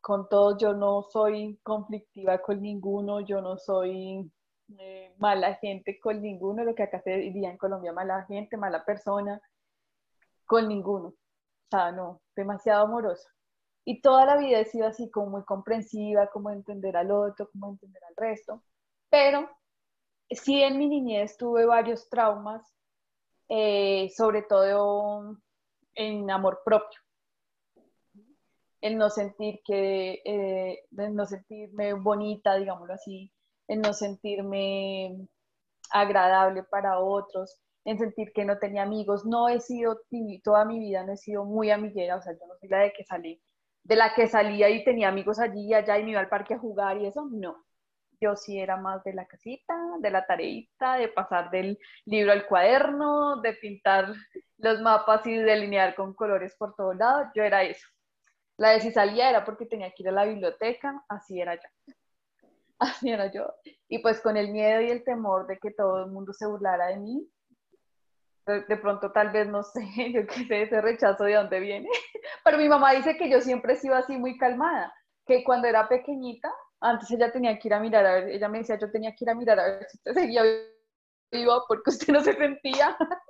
[0.00, 4.30] con todos, yo no soy conflictiva con ninguno, yo no soy
[4.78, 8.84] eh, mala gente con ninguno, lo que acá se diría en Colombia, mala gente, mala
[8.84, 9.40] persona,
[10.46, 11.08] con ninguno.
[11.08, 11.16] O
[11.70, 13.30] sea, no, demasiado amorosa.
[13.84, 17.70] Y toda la vida he sido así, como muy comprensiva, como entender al otro, como
[17.70, 18.62] entender al resto.
[19.10, 19.48] Pero
[20.30, 22.62] sí en mi niñez tuve varios traumas,
[23.48, 25.36] eh, sobre todo
[25.94, 27.00] en amor propio.
[28.80, 33.32] El no sentir que, eh, no sentirme bonita, digámoslo así,
[33.68, 35.28] en no sentirme
[35.90, 39.24] agradable para otros, en sentir que no tenía amigos.
[39.24, 40.00] No he sido,
[40.42, 42.92] toda mi vida no he sido muy amiguera, o sea, yo no soy la de
[42.92, 43.40] que salí,
[43.84, 46.54] de la que salía y tenía amigos allí y allá y me iba al parque
[46.54, 47.64] a jugar y eso, no.
[48.20, 52.46] Yo sí era más de la casita, de la tareita, de pasar del libro al
[52.46, 54.12] cuaderno, de pintar
[54.58, 57.28] los mapas y delinear con colores por todos lados.
[57.34, 57.88] Yo era eso.
[58.58, 61.68] La de si salía era porque tenía que ir a la biblioteca, así era yo.
[62.78, 63.52] así era yo.
[63.88, 66.86] Y pues con el miedo y el temor de que todo el mundo se burlara
[66.88, 67.28] de mí,
[68.46, 69.80] de, pronto tal vez, no sé,
[70.12, 71.88] yo qué sé, ese rechazo de dónde viene.
[72.44, 74.92] Pero mi mamá dice que yo siempre he sido así muy calmada,
[75.26, 78.58] que cuando era pequeñita, antes ella tenía que ir a mirar, a ver, ella me
[78.58, 80.42] decía, yo tenía que ir a mirar a ver si usted seguía
[81.30, 82.96] vivo porque usted no se sentía.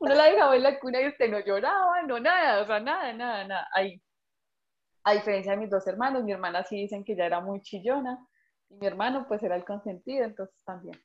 [0.00, 3.12] Uno la dejaba en la cuna y usted no lloraba, no nada, o sea, nada,
[3.12, 3.68] nada, nada.
[3.74, 4.02] Ahí.
[5.04, 8.18] A diferencia de mis dos hermanos, mi hermana sí dicen que ya era muy chillona,
[8.70, 10.98] y mi hermano pues era el consentido, entonces también.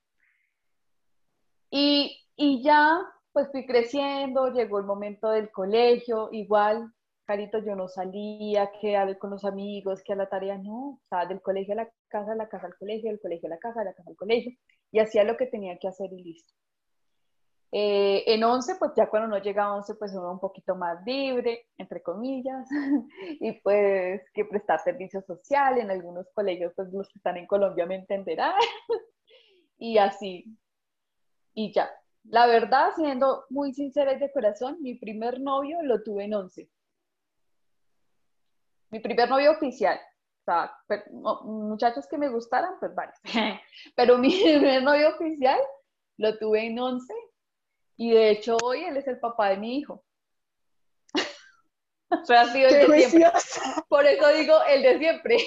[1.69, 3.01] Y, y ya
[3.37, 6.91] pues fui creciendo, llegó el momento del colegio, igual,
[7.23, 11.39] Carito, yo no salía, que con los amigos, que a la tarea, no, sea, del
[11.39, 13.93] colegio a la casa, la casa al colegio, del colegio a la casa, de la
[13.93, 14.53] casa al colegio,
[14.91, 16.51] y hacía lo que tenía que hacer y listo.
[17.71, 21.05] Eh, en 11, pues ya cuando no llega a 11, pues uno un poquito más
[21.05, 22.67] libre, entre comillas,
[23.39, 27.85] y pues que prestar servicio social, en algunos colegios, pues los que están en Colombia
[27.85, 28.55] me entenderán,
[29.77, 30.57] y así,
[31.53, 31.87] y ya.
[32.29, 36.69] La verdad, siendo muy sincera y de corazón, mi primer novio lo tuve en 11.
[38.89, 39.97] Mi primer novio oficial.
[40.41, 40.71] O sea,
[41.43, 43.13] muchachos que me gustaran, pues vale.
[43.95, 45.59] Pero mi primer novio oficial
[46.17, 47.13] lo tuve en 11
[47.97, 50.03] y de hecho hoy él es el papá de mi hijo.
[52.09, 53.41] o sea, ha sido el de siempre.
[53.87, 55.37] Por eso digo el de siempre.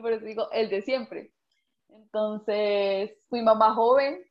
[0.00, 1.32] Por eso digo el de siempre.
[1.88, 4.22] Entonces, fui mamá joven,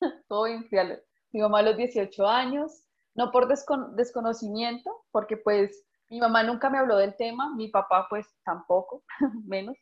[0.28, 2.84] joven, fui mamá a los 18 años,
[3.14, 8.26] no por desconocimiento, porque pues mi mamá nunca me habló del tema, mi papá pues
[8.44, 9.04] tampoco,
[9.46, 9.76] menos.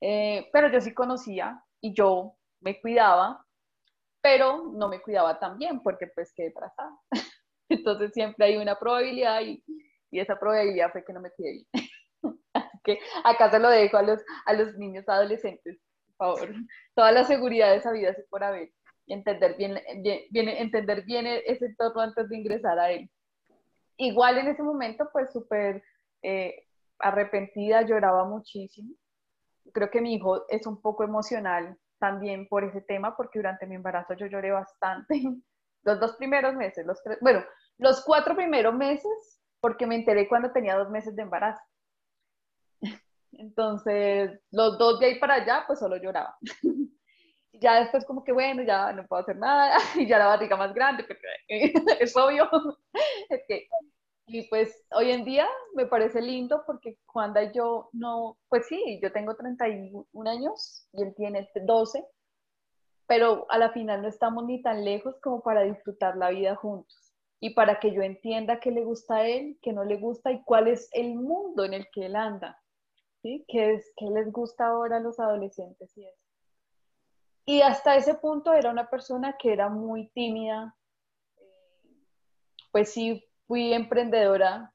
[0.00, 3.44] Eh, pero yo sí conocía y yo me cuidaba
[4.22, 6.92] pero no me cuidaba tan bien porque pues quedé trazada.
[7.68, 9.62] Entonces siempre hay una probabilidad y,
[10.10, 11.66] y, esa probabilidad fue que no me cuidé bien.
[12.52, 15.78] Así que acá se lo dejo a los, a los niños adolescentes,
[16.16, 16.54] por favor.
[16.94, 18.72] Toda la seguridad de esa vida es por haber.
[19.10, 19.78] Entender bien,
[20.30, 23.10] bien, entender bien ese entorno antes de ingresar a él.
[23.96, 25.82] Igual en ese momento, pues súper
[26.22, 26.66] eh,
[26.98, 28.94] arrepentida, lloraba muchísimo.
[29.72, 33.74] Creo que mi hijo es un poco emocional también por ese tema, porque durante mi
[33.74, 35.20] embarazo yo lloré bastante.
[35.82, 37.42] Los dos primeros meses, los tres, bueno,
[37.78, 41.62] los cuatro primeros meses, porque me enteré cuando tenía dos meses de embarazo.
[43.32, 46.36] Entonces, los dos de ahí para allá, pues solo lloraba.
[47.52, 50.74] ya después como que, bueno, ya no puedo hacer nada, y ya la barriga más
[50.74, 51.26] grande, porque
[52.00, 52.48] es obvio.
[54.26, 59.12] y pues hoy en día me parece lindo porque cuando yo no, pues sí, yo
[59.12, 62.04] tengo 31 años y él tiene 12,
[63.06, 67.12] pero a la final no estamos ni tan lejos como para disfrutar la vida juntos
[67.40, 70.44] y para que yo entienda qué le gusta a él, qué no le gusta y
[70.44, 72.60] cuál es el mundo en el que él anda.
[73.22, 73.44] ¿sí?
[73.48, 76.06] ¿Qué, es, ¿Qué les gusta ahora a los adolescentes y?
[77.50, 80.72] Y hasta ese punto era una persona que era muy tímida,
[81.36, 81.96] eh,
[82.70, 84.72] pues sí, fui emprendedora,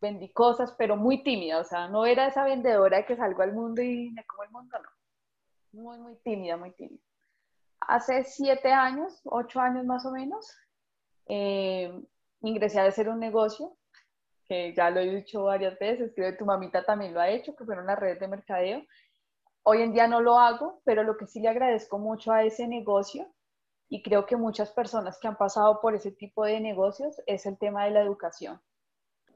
[0.00, 3.82] vendí cosas, pero muy tímida, o sea, no era esa vendedora que salgo al mundo
[3.82, 5.80] y me como el mundo, no.
[5.80, 7.04] Muy, muy tímida, muy tímida.
[7.82, 10.58] Hace siete años, ocho años más o menos,
[11.28, 12.02] eh,
[12.40, 13.76] ingresé a hacer un negocio,
[14.48, 17.54] que ya lo he dicho varias veces, creo que tu mamita también lo ha hecho,
[17.54, 18.82] que fueron las redes de mercadeo.
[19.68, 22.68] Hoy en día no lo hago, pero lo que sí le agradezco mucho a ese
[22.68, 23.26] negocio,
[23.88, 27.58] y creo que muchas personas que han pasado por ese tipo de negocios, es el
[27.58, 28.60] tema de la educación.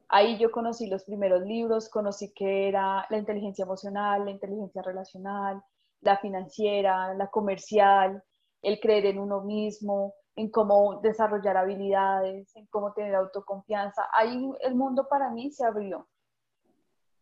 [0.09, 5.65] Ahí yo conocí los primeros libros, conocí que era la inteligencia emocional, la inteligencia relacional,
[6.01, 8.23] la financiera, la comercial,
[8.63, 14.07] el creer en uno mismo, en cómo desarrollar habilidades, en cómo tener autoconfianza.
[14.13, 16.07] Ahí el mundo para mí se abrió.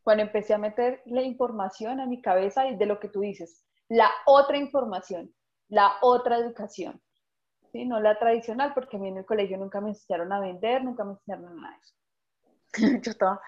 [0.09, 3.62] Cuando empecé a meter la información a mi cabeza y de lo que tú dices,
[3.90, 5.35] la otra información,
[5.68, 6.99] la otra educación,
[7.73, 7.85] ¿sí?
[7.85, 11.05] no la tradicional, porque a mí en el colegio nunca me enseñaron a vender, nunca
[11.05, 11.94] me enseñaron nada de eso.
[13.05, 13.38] Yo estaba,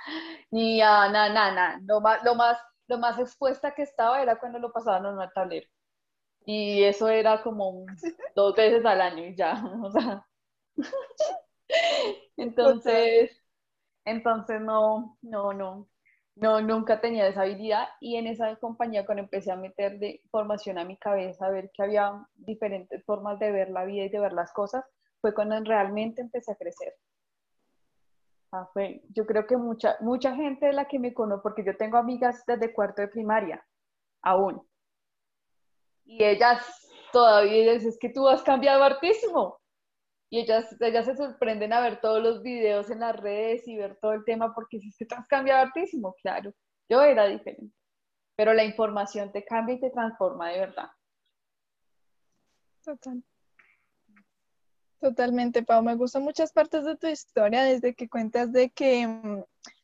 [0.51, 1.81] ni a nada, nada, nada.
[1.87, 5.31] Lo más, lo, más, lo más expuesta que estaba era cuando lo pasaban en un
[5.35, 5.66] tablero.
[6.44, 7.87] Y eso era como
[8.37, 10.27] dos veces al año y ya, o sea.
[12.37, 13.42] Entonces,
[14.05, 15.89] entonces no, no, no,
[16.40, 20.79] no, nunca tenía esa habilidad y en esa compañía cuando empecé a meter de formación
[20.79, 24.20] a mi cabeza, a ver que había diferentes formas de ver la vida y de
[24.20, 24.85] ver las cosas,
[25.20, 26.94] fue cuando realmente empecé a crecer.
[28.53, 31.76] Ah, fue, yo creo que mucha, mucha gente de la que me conoce, porque yo
[31.76, 33.64] tengo amigas desde cuarto de primaria,
[34.22, 34.61] aún,
[36.11, 36.66] y ellas
[37.12, 39.60] todavía dicen, es que tú has cambiado hartísimo.
[40.33, 43.99] Y ellas, ellas se sorprenden a ver todos los videos en las redes y ver
[44.01, 45.69] todo el tema porque es que tú has cambiado
[46.23, 46.55] claro.
[46.88, 47.75] Yo era diferente.
[48.37, 50.88] Pero la información te cambia y te transforma de verdad.
[52.85, 53.23] Total.
[55.01, 55.83] Totalmente, Pau.
[55.83, 59.43] Me gustan muchas partes de tu historia, desde que cuentas de que, mm,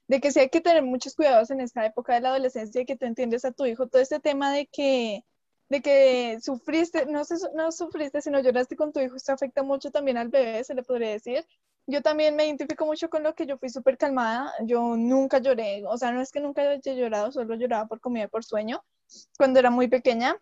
[0.09, 2.85] de que sí hay que tener muchos cuidados en esta época de la adolescencia y
[2.85, 5.25] que tú entiendes a tu hijo todo este tema de que
[5.69, 7.23] de que sufriste, no,
[7.55, 10.83] no sufriste, sino lloraste con tu hijo, esto afecta mucho también al bebé, se le
[10.83, 11.47] podría decir.
[11.89, 15.85] Yo también me identifico mucho con lo que yo fui súper calmada, yo nunca lloré,
[15.87, 18.85] o sea, no es que nunca haya llorado, solo lloraba por comida y por sueño
[19.37, 20.37] cuando era muy pequeña,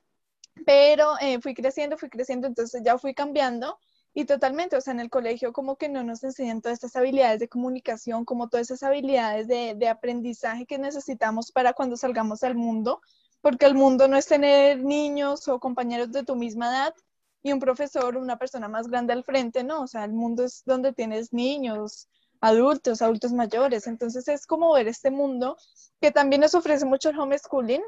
[0.67, 3.79] pero eh, fui creciendo, fui creciendo, entonces ya fui cambiando
[4.15, 7.41] y totalmente, o sea, en el colegio como que no nos enseñan todas estas habilidades
[7.41, 12.55] de comunicación, como todas esas habilidades de, de aprendizaje que necesitamos para cuando salgamos al
[12.55, 13.01] mundo,
[13.45, 16.95] porque el mundo no es tener niños o compañeros de tu misma edad
[17.43, 20.63] y un profesor, una persona más grande al frente, no, o sea, el mundo es
[20.65, 22.09] donde tienes niños,
[22.41, 25.59] adultos, adultos mayores, entonces es como ver este mundo
[26.01, 27.83] que también nos ofrece mucho el homeschooling.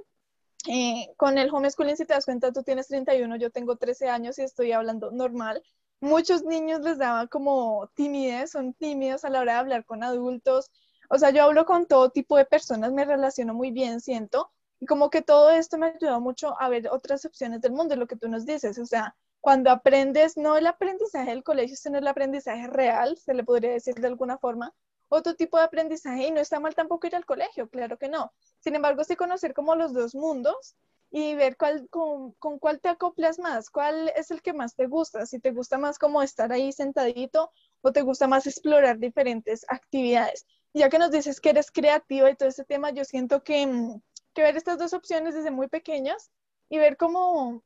[0.69, 4.39] Eh, con el homeschooling, si te das cuenta, tú tienes 31, yo tengo 13 años
[4.39, 5.63] y estoy hablando normal.
[6.01, 10.71] Muchos niños les daba como timidez, son tímidos a la hora de hablar con adultos.
[11.09, 14.87] O sea, yo hablo con todo tipo de personas, me relaciono muy bien, siento, y
[14.87, 18.17] como que todo esto me ayudó mucho a ver otras opciones del mundo, lo que
[18.17, 22.67] tú nos dices, o sea, cuando aprendes, no el aprendizaje del colegio, sino el aprendizaje
[22.67, 24.75] real, se le podría decir de alguna forma,
[25.09, 28.33] otro tipo de aprendizaje y no está mal tampoco ir al colegio, claro que no.
[28.59, 30.75] Sin embargo, sí conocer como los dos mundos
[31.11, 34.87] y ver cuál, con, con, cuál te acoplas más, cuál es el que más te
[34.87, 39.65] gusta, si te gusta más como estar ahí sentadito o te gusta más explorar diferentes
[39.69, 40.45] actividades.
[40.75, 44.01] Ya que nos dices que eres creativa y todo ese tema, yo siento que mm,
[44.37, 46.31] que ver estas dos opciones desde muy pequeñas
[46.69, 47.65] y ver cómo,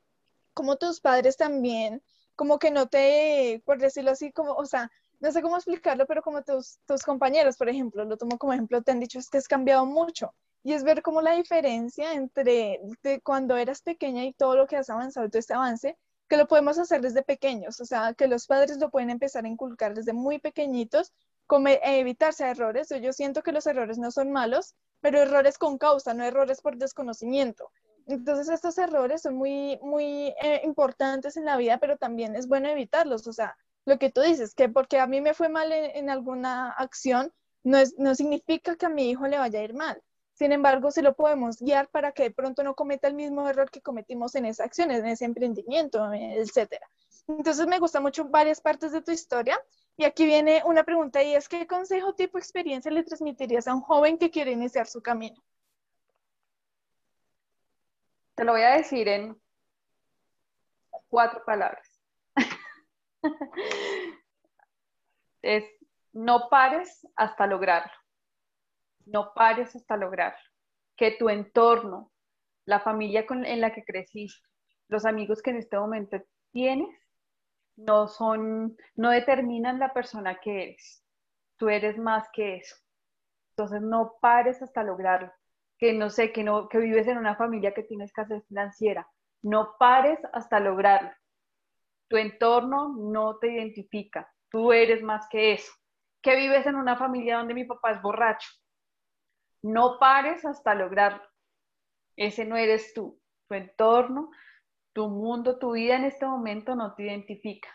[0.55, 2.01] cómo tus padres también,
[2.37, 6.23] como que no te, por decirlo así, como, o sea, no sé cómo explicarlo, pero
[6.23, 9.39] como tus, tus compañeros, por ejemplo, lo tomo como ejemplo, te han dicho es que
[9.39, 10.33] has cambiado mucho.
[10.63, 14.77] Y es ver cómo la diferencia entre de cuando eras pequeña y todo lo que
[14.77, 18.47] has avanzado, todo este avance, que lo podemos hacer desde pequeños, o sea, que los
[18.47, 21.13] padres lo pueden empezar a inculcar desde muy pequeñitos,
[21.51, 22.91] como evitarse errores.
[23.03, 26.77] Yo siento que los errores no son malos, pero errores con causa, no errores por
[26.77, 27.73] desconocimiento.
[28.07, 32.69] Entonces estos errores son muy, muy eh, importantes en la vida, pero también es bueno
[32.69, 33.27] evitarlos.
[33.27, 36.71] O sea, lo que tú dices, que porque a mí me fue mal en, alguna
[36.71, 37.33] acción,
[37.65, 40.01] no, es, no significa que a mi hijo le vaya a ir mal.
[40.35, 43.73] Sin embargo, se lo podemos guiar para que de pronto no cometa el mismo error
[43.73, 46.89] que cometimos en esa acción, en ese emprendimiento, etcétera.
[47.27, 49.61] Entonces me gustan mucho varias partes de tu historia
[50.01, 53.83] y aquí viene una pregunta y es, ¿qué consejo tipo experiencia le transmitirías a un
[53.83, 55.37] joven que quiere iniciar su camino?
[58.35, 59.39] Te lo voy a decir en
[61.11, 62.01] cuatro palabras.
[65.43, 65.65] es,
[66.15, 67.93] no pares hasta lograrlo.
[69.05, 70.41] No pares hasta lograrlo.
[70.97, 72.11] que tu entorno,
[72.65, 74.49] la familia con, en la que creciste,
[74.89, 76.17] los amigos que en este momento
[76.53, 76.89] tienes,
[77.77, 81.05] no son, no determinan la persona que eres.
[81.57, 82.77] Tú eres más que eso.
[83.51, 85.33] Entonces no pares hasta lograrlo.
[85.79, 89.09] Que no sé, que no, que vives en una familia que tiene escasez financiera.
[89.43, 91.11] No pares hasta lograrlo.
[92.09, 94.31] Tu entorno no te identifica.
[94.51, 95.73] Tú eres más que eso.
[96.23, 98.49] Que vives en una familia donde mi papá es borracho.
[99.63, 101.23] No pares hasta lograrlo.
[102.17, 103.21] Ese no eres tú.
[103.49, 104.31] Tu entorno
[104.93, 107.69] tu mundo, tu vida en este momento no te identifica.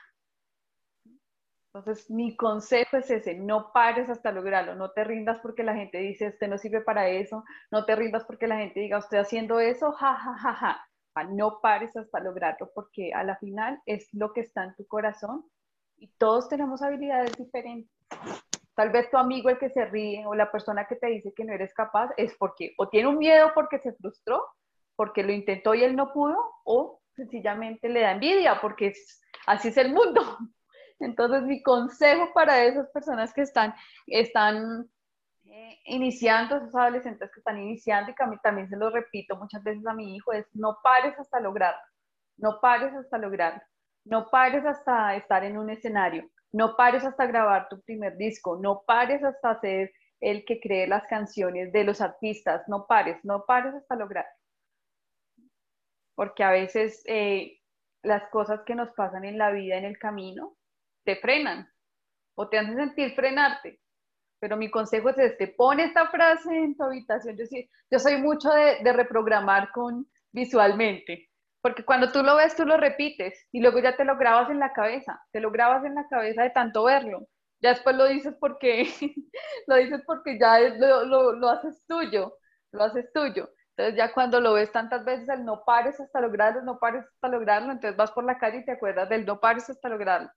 [1.67, 5.97] Entonces, mi consejo es ese, no pares hasta lograrlo, no te rindas porque la gente
[5.97, 9.59] dice, usted no sirve para eso, no te rindas porque la gente diga, usted haciendo
[9.59, 10.87] eso, ja, ja, ja, ja.
[11.29, 15.45] No pares hasta lograrlo porque a la final es lo que está en tu corazón
[15.97, 17.91] y todos tenemos habilidades diferentes.
[18.73, 21.45] Tal vez tu amigo el que se ríe o la persona que te dice que
[21.45, 24.45] no eres capaz es porque o tiene un miedo porque se frustró,
[24.95, 28.93] porque lo intentó y él no pudo, o sencillamente le da envidia porque
[29.45, 30.21] así es el mundo.
[30.99, 33.73] Entonces, mi consejo para esas personas que están,
[34.07, 34.89] están
[35.43, 39.35] eh, iniciando, esos adolescentes que están iniciando, y que a mí también se lo repito
[39.35, 41.81] muchas veces a mi hijo, es no pares hasta lograrlo,
[42.37, 43.61] no pares hasta lograrlo,
[44.05, 48.83] no pares hasta estar en un escenario, no pares hasta grabar tu primer disco, no
[48.87, 53.73] pares hasta ser el que cree las canciones de los artistas, no pares, no pares
[53.75, 54.31] hasta lograrlo
[56.15, 57.59] porque a veces eh,
[58.01, 60.55] las cosas que nos pasan en la vida, en el camino,
[61.03, 61.69] te frenan
[62.35, 63.79] o te hacen sentir frenarte.
[64.39, 67.37] Pero mi consejo es este, pon esta frase en tu habitación.
[67.91, 71.29] Yo, soy mucho de, de reprogramar con visualmente,
[71.61, 74.59] porque cuando tú lo ves, tú lo repites y luego ya te lo grabas en
[74.59, 77.27] la cabeza, te lo grabas en la cabeza de tanto verlo.
[77.61, 78.85] Ya después lo dices porque,
[79.67, 82.37] lo dices porque ya lo, lo, lo haces tuyo,
[82.71, 83.49] lo haces tuyo.
[83.77, 87.27] Entonces ya cuando lo ves tantas veces, el no pares hasta lograrlo, no pares hasta
[87.27, 90.29] lograrlo, entonces vas por la calle y te acuerdas del no pares hasta lograrlo.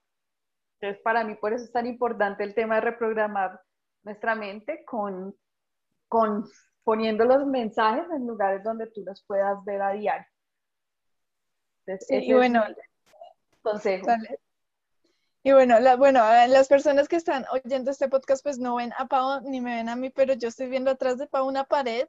[0.80, 3.60] Entonces para mí por eso es tan importante el tema de reprogramar
[4.02, 5.36] nuestra mente con,
[6.08, 6.44] con
[6.82, 10.26] poniendo los mensajes en lugares donde tú los puedas ver a diario.
[12.08, 12.64] y bueno,
[13.62, 14.08] consejo.
[15.44, 19.40] Y bueno, bueno, las personas que están oyendo este podcast pues no ven a Pau
[19.42, 22.08] ni me ven a mí, pero yo estoy viendo atrás de Pau una pared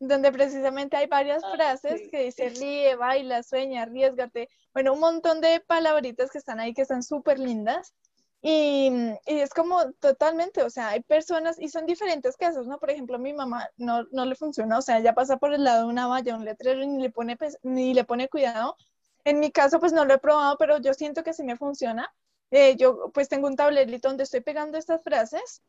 [0.00, 5.40] donde precisamente hay varias ah, frases que dice ríe, baila, sueña, arriesgate, bueno, un montón
[5.42, 7.94] de palabritas que están ahí que están súper lindas.
[8.42, 8.90] Y,
[9.26, 12.78] y, es como totalmente, o sea, hay personas y son diferentes casos, ¿no?
[12.78, 15.62] Por ejemplo, a mi mamá no, no le funciona, o sea, ella pasa por el
[15.62, 18.76] lado de una valla, un letrero y ni le pone, ni le pone cuidado.
[19.24, 22.10] En mi caso, pues no lo he probado, pero yo siento que sí me funciona.
[22.50, 25.62] Eh, yo pues tengo un tablerito donde estoy pegando estas frases,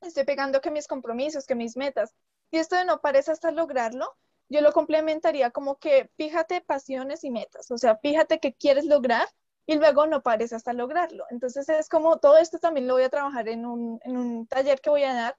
[0.00, 2.14] estoy pegando que mis compromisos, que mis metas,
[2.54, 4.14] y esto de no parece hasta lograrlo,
[4.48, 9.26] yo lo complementaría como que fíjate pasiones y metas, o sea, fíjate que quieres lograr
[9.66, 11.24] y luego no pares hasta lograrlo.
[11.30, 14.80] Entonces es como todo esto también lo voy a trabajar en un, en un taller
[14.80, 15.36] que voy a dar,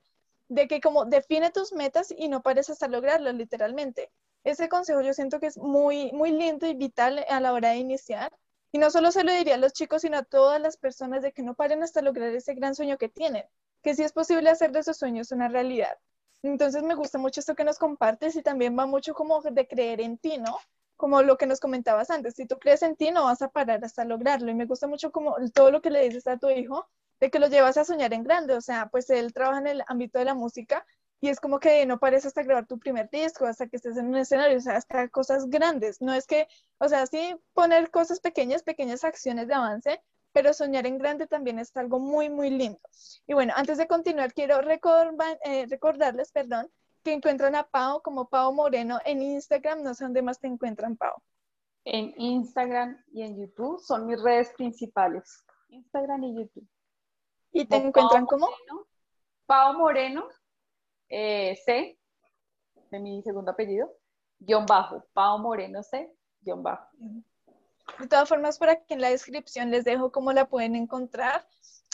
[0.49, 4.11] de que como define tus metas y no pares hasta lograrlo, literalmente.
[4.43, 7.77] Ese consejo yo siento que es muy, muy lindo y vital a la hora de
[7.77, 8.33] iniciar.
[8.73, 11.31] Y no solo se lo diría a los chicos, sino a todas las personas de
[11.31, 13.45] que no paren hasta lograr ese gran sueño que tienen,
[13.81, 15.97] que sí es posible hacer de esos sueños una realidad.
[16.47, 20.01] Entonces me gusta mucho esto que nos compartes y también va mucho como de creer
[20.01, 20.57] en ti, ¿no?
[20.95, 23.83] Como lo que nos comentabas antes, si tú crees en ti no vas a parar
[23.83, 24.51] hasta lograrlo.
[24.51, 26.87] Y me gusta mucho como todo lo que le dices a tu hijo,
[27.19, 28.55] de que lo llevas a soñar en grande.
[28.55, 30.85] O sea, pues él trabaja en el ámbito de la música
[31.21, 34.07] y es como que no pares hasta grabar tu primer disco, hasta que estés en
[34.07, 36.01] un escenario, o sea, hasta cosas grandes.
[36.01, 40.01] No es que, o sea, sí poner cosas pequeñas, pequeñas acciones de avance,
[40.35, 42.81] pero soñar en grande también es algo muy, muy lindo.
[43.25, 46.69] Y bueno, antes de continuar, quiero eh, recordarles, perdón,
[47.03, 50.97] que encuentran a Pau como Pau Moreno en Instagram, no sé dónde más te encuentran,
[50.97, 51.13] Pau.
[51.85, 56.67] En Instagram y en YouTube son mis redes principales, Instagram y YouTube.
[57.53, 58.49] ¿Y te encuentran como?
[59.45, 60.27] Pau Moreno,
[61.07, 61.97] eh, C,
[62.91, 63.89] de mi segundo apellido,
[64.39, 66.89] guion bajo, Pau Moreno C, guion bajo.
[67.99, 71.47] De todas formas, por aquí en la descripción les dejo cómo la pueden encontrar.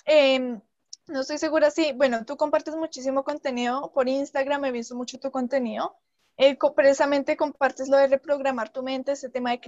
[0.06, 0.62] Em,
[1.08, 5.32] no estoy segura si, bueno, tú compartes muchísimo contenido por Instagram, he visto mucho tu
[5.32, 5.96] contenido.
[6.38, 9.60] Eh, precisamente compartes lo de reprogramar tu mente, ese tema de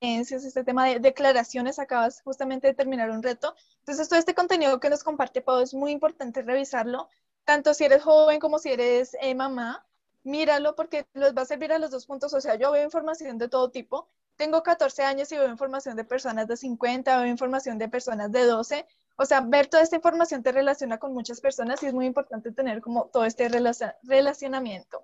[0.00, 3.54] creencias, este tema de declaraciones, acabas justamente de terminar un reto.
[3.80, 7.08] Entonces, todo este contenido que nos comparte Pau es muy importante revisarlo,
[7.44, 9.84] tanto si eres joven como si eres eh, mamá.
[10.24, 12.34] Míralo porque les va a servir a los dos puntos.
[12.34, 14.08] O sea, yo veo información de todo tipo
[14.38, 18.44] tengo 14 años y veo información de personas de 50, veo información de personas de
[18.44, 18.86] 12.
[19.16, 22.52] O sea, ver toda esta información te relaciona con muchas personas y es muy importante
[22.52, 25.02] tener como todo este relacionamiento.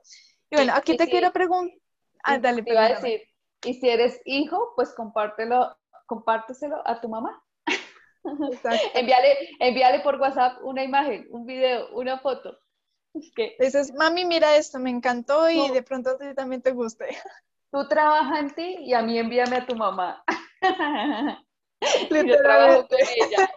[0.51, 1.77] Y bueno, aquí te quiero preguntar.
[2.23, 3.23] Ah, dale, te iba a decir,
[3.65, 5.77] y si eres hijo, pues compártelo,
[6.07, 7.43] compárteselo a tu mamá.
[8.95, 12.57] envíale, envíale por WhatsApp una imagen, un video, una foto.
[13.59, 17.07] Dices, mami, mira esto, me encantó y de pronto a ti también te guste.
[17.75, 20.23] Tú trabajas en ti y a mí envíame a tu mamá.
[22.09, 23.51] Yo trabajo con ella.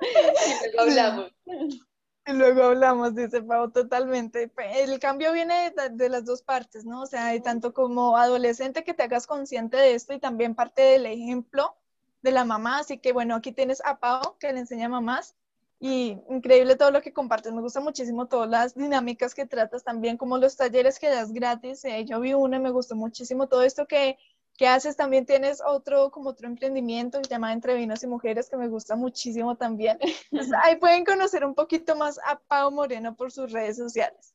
[0.00, 1.32] y luego hablamos.
[1.44, 4.50] Y luego hablamos, dice Pau, totalmente.
[4.74, 7.02] El cambio viene de, las dos partes, ¿no?
[7.02, 11.04] O sea, tanto como adolescente que te hagas consciente de esto y también parte del
[11.04, 11.76] ejemplo
[12.22, 12.78] de la mamá.
[12.78, 15.36] Así que bueno, aquí tienes a Pau que le enseña a mamás
[15.82, 17.52] y increíble todo lo que compartes.
[17.54, 21.84] Me gusta muchísimo todas las dinámicas que tratas, también como los talleres que das gratis.
[21.86, 24.18] Eh, yo vi uno y me gustó muchísimo todo esto que,
[24.58, 24.94] que, haces.
[24.96, 28.68] También tienes otro, como otro emprendimiento que se llama Entre Vinos y Mujeres, que me
[28.68, 29.98] gusta muchísimo también.
[30.62, 34.34] ahí pueden conocer un poquito más a Pau Moreno por sus redes sociales.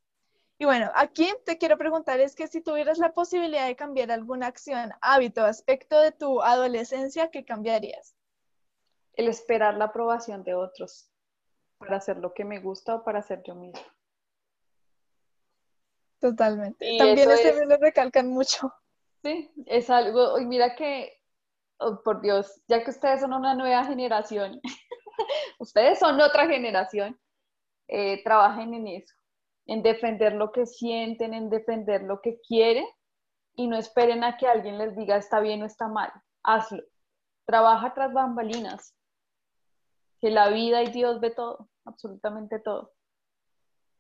[0.58, 4.48] Y bueno, aquí te quiero preguntar es que si tuvieras la posibilidad de cambiar alguna
[4.48, 8.16] acción, hábito, aspecto de tu adolescencia, ¿qué cambiarías?
[9.14, 11.12] El esperar la aprobación de otros
[11.78, 13.82] para hacer lo que me gusta o para ser yo misma.
[16.20, 16.98] Totalmente.
[16.98, 18.74] También ese me lo recalcan mucho.
[19.24, 21.22] Sí, es algo, y mira que,
[21.80, 24.62] oh, por Dios, ya que ustedes son una nueva generación,
[25.60, 27.20] ustedes son otra generación,
[27.88, 29.16] eh, trabajen en eso,
[29.66, 32.86] en defender lo que sienten, en defender lo que quieren
[33.56, 36.12] y no esperen a que alguien les diga está bien o está mal.
[36.44, 36.84] Hazlo.
[37.46, 38.95] Trabaja tras bambalinas
[40.26, 42.94] que la vida y Dios ve todo, absolutamente todo.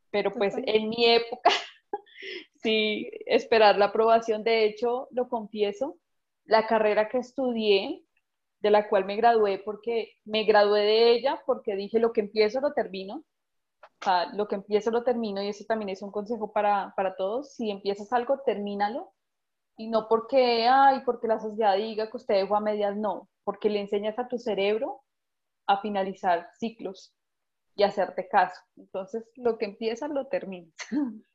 [0.09, 1.51] Pero pues en mi época,
[2.63, 5.99] sí, esperar la aprobación, de hecho, lo confieso,
[6.45, 8.03] la carrera que estudié,
[8.59, 12.59] de la cual me gradué, porque me gradué de ella, porque dije lo que empiezo
[12.59, 13.23] lo termino.
[13.83, 17.15] O sea, lo que empiezo lo termino y eso también es un consejo para, para
[17.15, 17.53] todos.
[17.53, 19.13] Si empiezas algo, termínalo.
[19.77, 23.69] Y no porque, ay, porque la sociedad diga que usted dejó a medias, no, porque
[23.69, 25.04] le enseñas a tu cerebro
[25.67, 27.13] a finalizar ciclos
[27.75, 28.59] y hacerte caso.
[28.77, 30.73] Entonces, lo que empiezas lo terminas.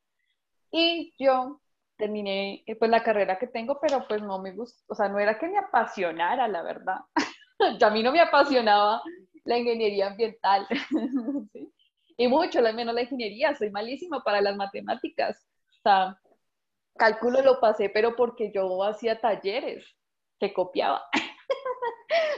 [0.71, 1.61] y yo
[1.97, 5.19] terminé eh, pues la carrera que tengo, pero pues no me gusta, o sea, no
[5.19, 6.99] era que me apasionara, la verdad.
[7.81, 9.01] a mí no me apasionaba
[9.45, 10.67] la ingeniería ambiental.
[12.17, 15.43] Y mucho menos la ingeniería, soy malísima para las matemáticas.
[15.79, 16.19] O sea,
[16.95, 19.83] cálculo lo pasé, pero porque yo hacía talleres
[20.39, 21.03] que copiaba.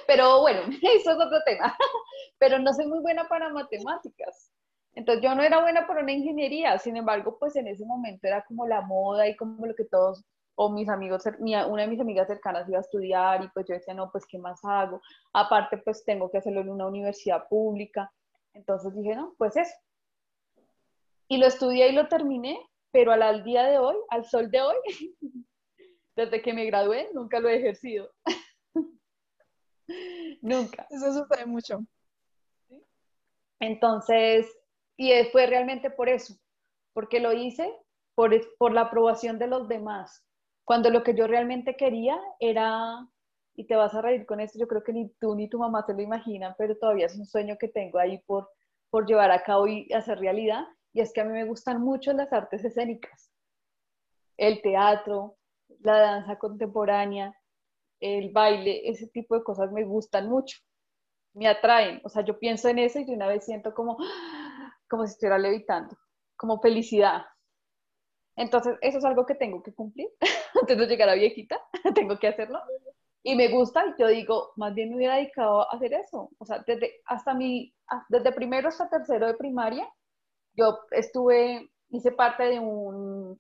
[0.08, 1.76] Pero bueno, eso es otro tema.
[2.40, 4.52] Pero no soy muy buena para matemáticas.
[4.96, 8.44] Entonces yo no era buena para una ingeniería, sin embargo, pues en ese momento era
[8.46, 10.24] como la moda y como lo que todos,
[10.56, 13.96] o mis amigos, una de mis amigas cercanas iba a estudiar y pues yo decía,
[13.96, 15.02] no, pues ¿qué más hago?
[15.34, 18.12] Aparte, pues tengo que hacerlo en una universidad pública.
[18.54, 19.74] Entonces dije, no, pues eso.
[21.28, 22.60] Y lo estudié y lo terminé,
[22.92, 24.76] pero al día de hoy, al sol de hoy,
[26.16, 28.12] desde que me gradué, nunca lo he ejercido.
[30.42, 30.88] Nunca.
[30.90, 31.86] Eso sucede mucho.
[33.60, 34.48] Entonces,
[34.98, 36.36] y fue realmente por eso,
[36.94, 37.72] porque lo hice
[38.16, 40.24] por, por la aprobación de los demás.
[40.66, 43.08] Cuando lo que yo realmente quería era,
[43.56, 45.84] y te vas a reír con esto, yo creo que ni tú ni tu mamá
[45.86, 48.50] se lo imaginan, pero todavía es un sueño que tengo ahí por,
[48.90, 50.64] por llevar a cabo y hacer realidad,
[50.94, 53.32] y es que a mí me gustan mucho las artes escénicas,
[54.38, 55.38] el teatro,
[55.80, 57.36] la danza contemporánea,
[58.04, 60.58] el baile, ese tipo de cosas me gustan mucho,
[61.34, 62.02] me atraen.
[62.04, 63.98] O sea, yo pienso en eso y de una vez siento como,
[64.90, 65.98] como si estuviera levitando,
[66.36, 67.24] como felicidad.
[68.36, 70.10] Entonces, eso es algo que tengo que cumplir
[70.62, 71.62] antes de llegar a viejita,
[71.96, 72.60] tengo que hacerlo.
[73.24, 76.30] Y me gusta, y yo digo, más bien me hubiera dedicado a hacer eso.
[76.40, 77.74] O sea, desde, hasta mi,
[78.10, 79.88] desde primero hasta tercero de primaria,
[80.56, 83.40] yo estuve, hice parte de un,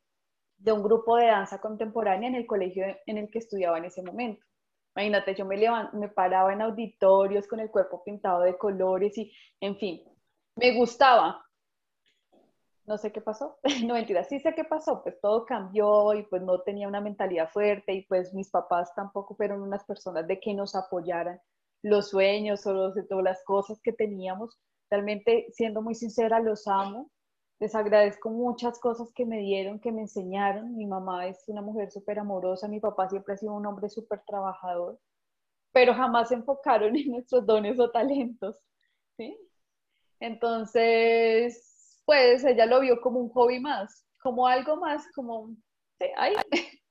[0.58, 4.02] de un grupo de danza contemporánea en el colegio en el que estudiaba en ese
[4.02, 4.46] momento.
[4.96, 5.58] Imagínate, yo me,
[5.94, 10.04] me paraba en auditorios con el cuerpo pintado de colores y, en fin,
[10.56, 11.44] me gustaba.
[12.86, 16.42] No sé qué pasó, no mentira, sí sé qué pasó, pues todo cambió y pues
[16.42, 20.54] no tenía una mentalidad fuerte y pues mis papás tampoco fueron unas personas de que
[20.54, 21.40] nos apoyaran
[21.82, 24.60] los sueños o los, todas las cosas que teníamos.
[24.90, 27.10] Realmente, siendo muy sincera, los amo,
[27.60, 30.76] les agradezco muchas cosas que me dieron, que me enseñaron.
[30.76, 34.22] Mi mamá es una mujer súper amorosa, mi papá siempre ha sido un hombre súper
[34.26, 35.00] trabajador,
[35.72, 38.60] pero jamás se enfocaron en nuestros dones o talentos.
[39.18, 39.38] ¿sí?
[40.20, 45.50] Entonces, pues ella lo vio como un hobby más, como algo más, como,
[46.00, 46.36] sí, ay.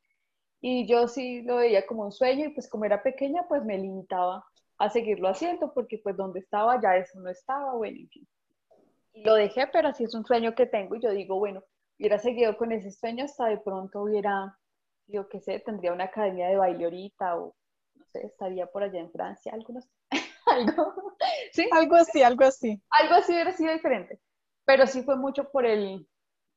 [0.65, 3.77] Y yo sí lo veía como un sueño y pues como era pequeña, pues me
[3.77, 4.47] limitaba
[4.79, 8.29] a seguirlo haciendo porque pues donde estaba ya eso no estaba, bueno, en fin
[9.15, 11.63] lo dejé, pero así es un sueño que tengo y yo digo, bueno,
[11.99, 14.59] hubiera seguido con ese sueño hasta de pronto hubiera,
[15.07, 17.55] yo qué sé, tendría una academia de baile ahorita o
[17.95, 19.75] no sé, estaría por allá en Francia, algo,
[20.47, 21.15] algo,
[21.53, 21.69] ¿sí?
[21.73, 22.83] Algo así, algo así.
[22.91, 24.21] Algo así hubiera sido diferente,
[24.65, 26.09] pero sí fue mucho por el,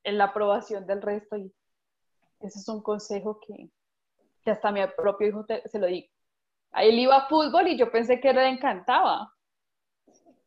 [0.03, 1.53] la aprobación del resto y
[2.39, 3.69] ese es un consejo que,
[4.43, 6.07] que hasta mi propio hijo se lo digo.
[6.71, 9.31] A él iba a fútbol y yo pensé que le encantaba.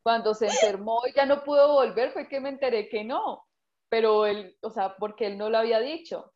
[0.09, 3.45] Cuando se enfermó y ya no pudo volver fue que me enteré que no,
[3.91, 6.33] pero él, o sea, porque él no lo había dicho.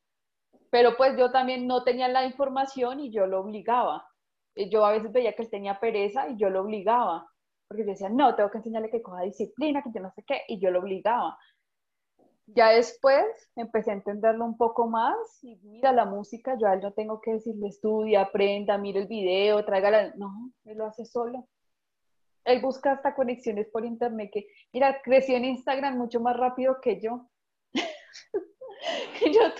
[0.68, 4.06] Pero pues yo también no tenía la información y yo lo obligaba.
[4.70, 7.26] Yo a veces veía que él tenía pereza y yo lo obligaba,
[7.66, 10.42] porque yo decía, no, tengo que enseñarle que coja disciplina, que yo no sé qué,
[10.48, 11.38] y yo lo obligaba.
[12.48, 13.24] Ya después
[13.56, 17.22] empecé a entenderlo un poco más y mira la música, yo a él no tengo
[17.22, 21.48] que decirle estudia, aprenda, mire el video, tráigala, no, él lo hace solo.
[22.44, 27.00] Él busca hasta conexiones por internet que, mira, creció en Instagram mucho más rápido que
[27.00, 27.28] yo.
[29.32, 29.52] yo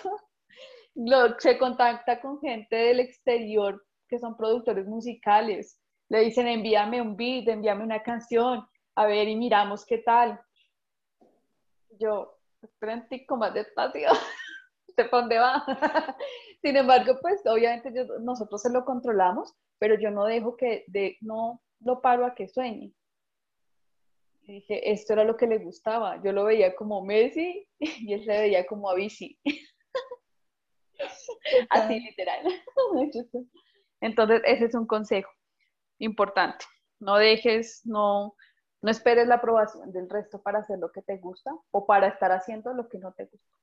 [0.94, 5.80] lo, se contacta con gente del exterior que son productores musicales.
[6.08, 10.38] Le dicen, envíame un beat, envíame una canción, a ver y miramos qué tal.
[11.98, 12.36] Yo,
[12.78, 14.08] un más despacio.
[14.96, 15.64] ¿De dónde va?
[16.62, 21.62] Sin embargo, pues obviamente nosotros se lo controlamos, pero yo no dejo que, de, no
[21.84, 22.92] lo paro a que sueñe.
[24.44, 26.20] Y dije, esto era lo que le gustaba.
[26.22, 29.38] Yo lo veía como Messi y él se veía como a bici.
[31.70, 32.44] Así literal.
[34.00, 35.30] Entonces, ese es un consejo
[35.98, 36.64] importante.
[36.98, 38.34] No dejes, no,
[38.80, 42.32] no esperes la aprobación del resto para hacer lo que te gusta o para estar
[42.32, 43.56] haciendo lo que no te gusta.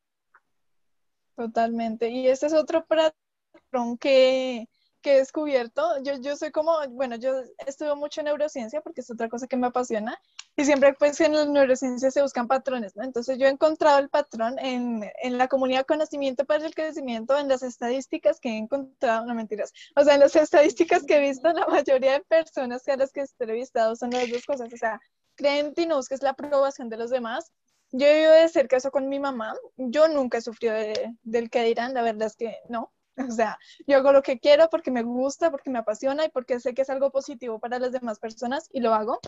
[1.36, 2.10] Totalmente.
[2.10, 4.68] Y ese es otro patrón que,
[5.02, 9.10] que he descubierto, yo, yo soy como, bueno, yo estudio mucho en neurociencia porque es
[9.10, 10.20] otra cosa que me apasiona
[10.56, 13.04] y siempre pues en la neurociencia se buscan patrones, ¿no?
[13.04, 17.48] Entonces yo he encontrado el patrón en, en la comunidad conocimiento para el crecimiento, en
[17.48, 21.52] las estadísticas que he encontrado, no mentiras, o sea, en las estadísticas que he visto,
[21.54, 24.78] la mayoría de personas que a las que he entrevistado son las dos cosas, o
[24.78, 25.00] sea,
[25.36, 27.52] creen y no que es la aprobación de los demás.
[27.92, 30.76] Yo he vivido de cerca eso con mi mamá, yo nunca he sufrido
[31.24, 32.92] del que dirán, la verdad es que no,
[33.30, 36.60] O sea, yo hago lo que quiero porque me gusta, porque me apasiona y porque
[36.60, 39.20] sé que es algo positivo para las demás personas y lo hago.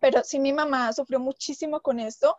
[0.00, 2.36] Pero sí mi mamá sufrió muchísimo con esto,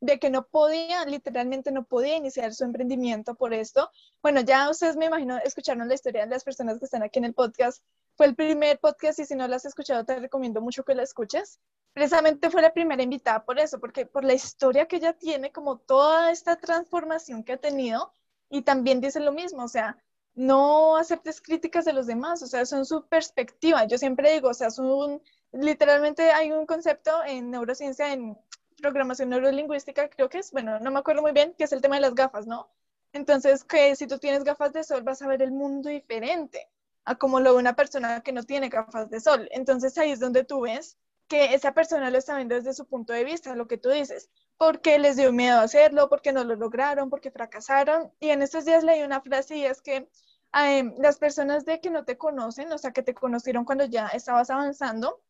[0.00, 3.90] de que no podía, literalmente no podía iniciar su emprendimiento por esto.
[4.22, 7.26] Bueno, ya ustedes me imagino escucharon la historia de las personas que están aquí en
[7.26, 7.82] el podcast.
[8.16, 11.02] Fue el primer podcast y si no la has escuchado te recomiendo mucho que la
[11.02, 11.60] escuches.
[11.92, 15.78] Precisamente fue la primera invitada por eso, porque por la historia que ella tiene, como
[15.78, 18.14] toda esta transformación que ha tenido,
[18.48, 19.96] y también dice lo mismo, o sea,
[20.34, 23.86] no aceptes críticas de los demás, o sea, son su perspectiva.
[23.86, 25.22] Yo siempre digo, o sea, son,
[25.52, 28.36] literalmente hay un concepto en neurociencia, en
[28.80, 31.96] programación neurolingüística, creo que es, bueno, no me acuerdo muy bien, que es el tema
[31.96, 32.70] de las gafas, ¿no?
[33.12, 36.68] Entonces, que si tú tienes gafas de sol, vas a ver el mundo diferente
[37.04, 39.48] a como lo ve una persona que no tiene gafas de sol.
[39.52, 40.96] Entonces, ahí es donde tú ves
[41.30, 44.28] que esa persona lo está viendo desde su punto de vista, lo que tú dices,
[44.58, 48.12] porque les dio miedo hacerlo, porque no lo lograron, porque fracasaron.
[48.20, 50.10] Y en estos días leí una frase y es que
[50.52, 54.08] Em, las personas de que no te conocen, o sea, que te conocieron cuando ya
[54.08, 55.22] estabas avanzando,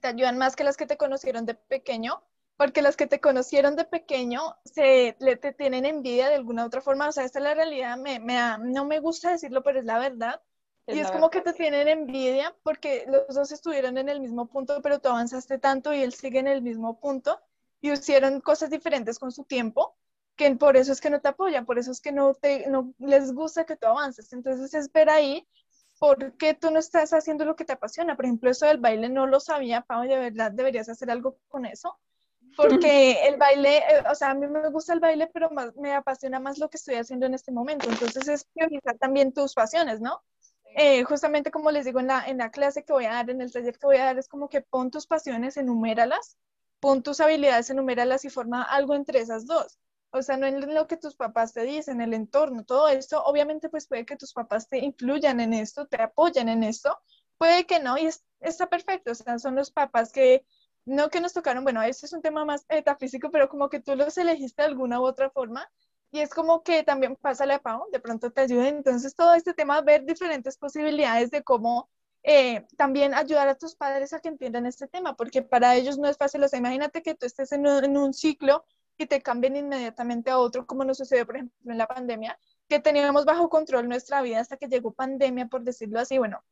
[0.00, 2.22] te ayudan más que las que te conocieron de pequeño,
[2.56, 6.80] porque las que te conocieron de pequeño se, le, te tienen envidia de alguna otra
[6.80, 9.84] forma, o sea, esta es la realidad, me, me no me gusta decirlo, pero es
[9.84, 10.42] la verdad.
[10.86, 14.80] Y es como que te tienen envidia porque los dos estuvieron en el mismo punto,
[14.82, 17.40] pero tú avanzaste tanto y él sigue en el mismo punto
[17.80, 19.96] y hicieron cosas diferentes con su tiempo
[20.36, 22.92] que por eso es que no te apoyan, por eso es que no, te, no
[22.98, 24.32] les gusta que tú avances.
[24.32, 25.48] Entonces es ver ahí
[25.98, 28.16] por qué tú no estás haciendo lo que te apasiona.
[28.16, 31.64] Por ejemplo, eso del baile no lo sabía, Pau, de verdad deberías hacer algo con
[31.64, 31.98] eso.
[32.56, 35.94] Porque el baile, eh, o sea, a mí me gusta el baile, pero más, me
[35.94, 37.88] apasiona más lo que estoy haciendo en este momento.
[37.88, 40.22] Entonces es priorizar también tus pasiones, ¿no?
[40.78, 43.40] Eh, justamente como les digo en la, en la clase que voy a dar, en
[43.40, 46.36] el taller que voy a dar, es como que pon tus pasiones, enuméralas,
[46.80, 49.78] pon tus habilidades, enuméralas y forma algo entre esas dos.
[50.10, 53.70] O sea, no en lo que tus papás te dicen, el entorno, todo esto, obviamente
[53.70, 56.98] pues puede que tus papás te influyan en esto, te apoyen en esto,
[57.38, 58.10] puede que no, y
[58.40, 60.44] está perfecto, o sea, son los papás que,
[60.84, 63.96] no que nos tocaron, bueno, este es un tema más metafísico, pero como que tú
[63.96, 65.70] los elegiste de alguna u otra forma,
[66.10, 69.54] y es como que también pasa a Pau, de pronto te ayuda, entonces todo este
[69.54, 71.88] tema, ver diferentes posibilidades de cómo
[72.22, 76.08] eh, también ayudar a tus padres a que entiendan este tema, porque para ellos no
[76.08, 78.64] es fácil, o sea, imagínate que tú estés en un, en un ciclo
[78.98, 82.38] y te cambien inmediatamente a otro, como nos sucedió, por ejemplo, en la pandemia,
[82.68, 86.18] que teníamos bajo control nuestra vida hasta que llegó pandemia, por decirlo así.
[86.18, 86.42] Bueno,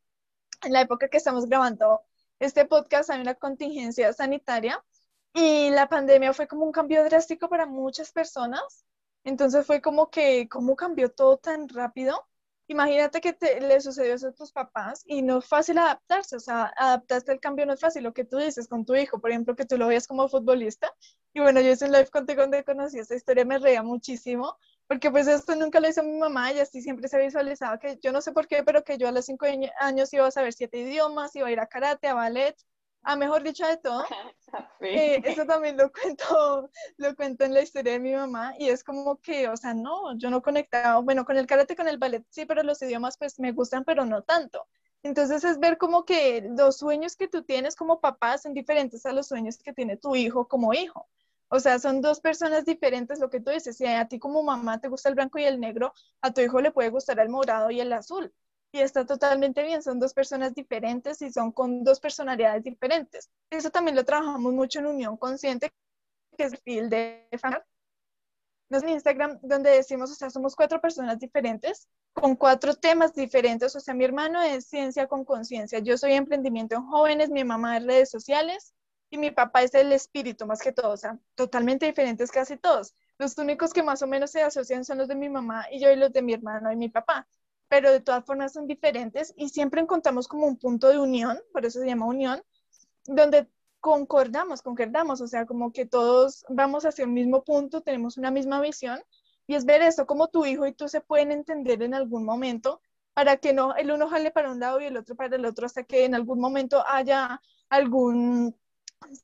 [0.62, 2.02] en la época que estamos grabando
[2.38, 4.84] este podcast hay una contingencia sanitaria
[5.32, 8.84] y la pandemia fue como un cambio drástico para muchas personas
[9.24, 12.26] Entonces fue como que, ¿cómo cambió todo tan rápido?
[12.66, 16.40] Imagínate que te, le sucedió eso a tus papás y no es fácil adaptarse, o
[16.40, 18.02] sea, adaptarse al cambio no es fácil.
[18.04, 20.94] Lo que tú dices con tu hijo, por ejemplo, que tú lo veas como futbolista.
[21.34, 24.56] Y bueno, yo hice un live contigo donde conocí esta historia, me reía muchísimo,
[24.86, 28.12] porque pues esto nunca lo hizo mi mamá y así siempre se visualizaba que yo
[28.12, 29.46] no sé por qué, pero que yo a los cinco
[29.80, 32.56] años iba a saber siete idiomas, iba a ir a karate, a ballet,
[33.04, 34.04] a mejor dicho de todo.
[34.80, 38.82] Eh, eso también lo cuento, lo cuento en la historia de mi mamá y es
[38.82, 42.24] como que, o sea, no, yo no conectaba, bueno, con el karate, con el ballet,
[42.30, 44.66] sí, pero los idiomas pues me gustan, pero no tanto.
[45.02, 49.12] Entonces es ver como que los sueños que tú tienes como papá son diferentes a
[49.12, 51.08] los sueños que tiene tu hijo como hijo.
[51.48, 53.76] O sea, son dos personas diferentes, lo que tú dices.
[53.76, 55.92] Si a ti como mamá te gusta el blanco y el negro,
[56.22, 58.32] a tu hijo le puede gustar el morado y el azul
[58.74, 63.30] y está totalmente bien, son dos personas diferentes y son con dos personalidades diferentes.
[63.48, 65.72] Eso también lo trabajamos mucho en Unión Consciente,
[66.36, 67.28] que es el perfil de
[68.68, 73.76] Nos en Instagram donde decimos, o sea, somos cuatro personas diferentes con cuatro temas diferentes,
[73.76, 77.76] o sea, mi hermano es ciencia con conciencia, yo soy emprendimiento en jóvenes, mi mamá
[77.76, 78.74] es redes sociales
[79.08, 82.92] y mi papá es el espíritu más que todo, o sea, totalmente diferentes casi todos.
[83.18, 85.92] Los únicos que más o menos se asocian son los de mi mamá y yo
[85.92, 87.28] y los de mi hermano y mi papá
[87.68, 91.64] pero de todas formas son diferentes y siempre encontramos como un punto de unión, por
[91.64, 92.42] eso se llama unión,
[93.06, 93.48] donde
[93.80, 98.60] concordamos, concordamos, o sea, como que todos vamos hacia un mismo punto, tenemos una misma
[98.60, 99.00] visión
[99.46, 102.80] y es ver eso, como tu hijo y tú se pueden entender en algún momento
[103.12, 105.66] para que no el uno jale para un lado y el otro para el otro
[105.66, 108.56] hasta que en algún momento haya algún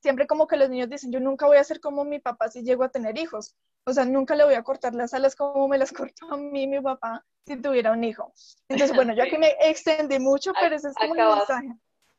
[0.00, 2.62] siempre como que los niños dicen, yo nunca voy a ser como mi papá si
[2.62, 3.56] llego a tener hijos.
[3.84, 6.66] O sea, nunca le voy a cortar las alas como me las cortó a mí
[6.66, 8.32] mi papá si tuviera un hijo.
[8.68, 11.68] Entonces, bueno, yo aquí me extendí mucho, pero ese es como acabas, mensaje.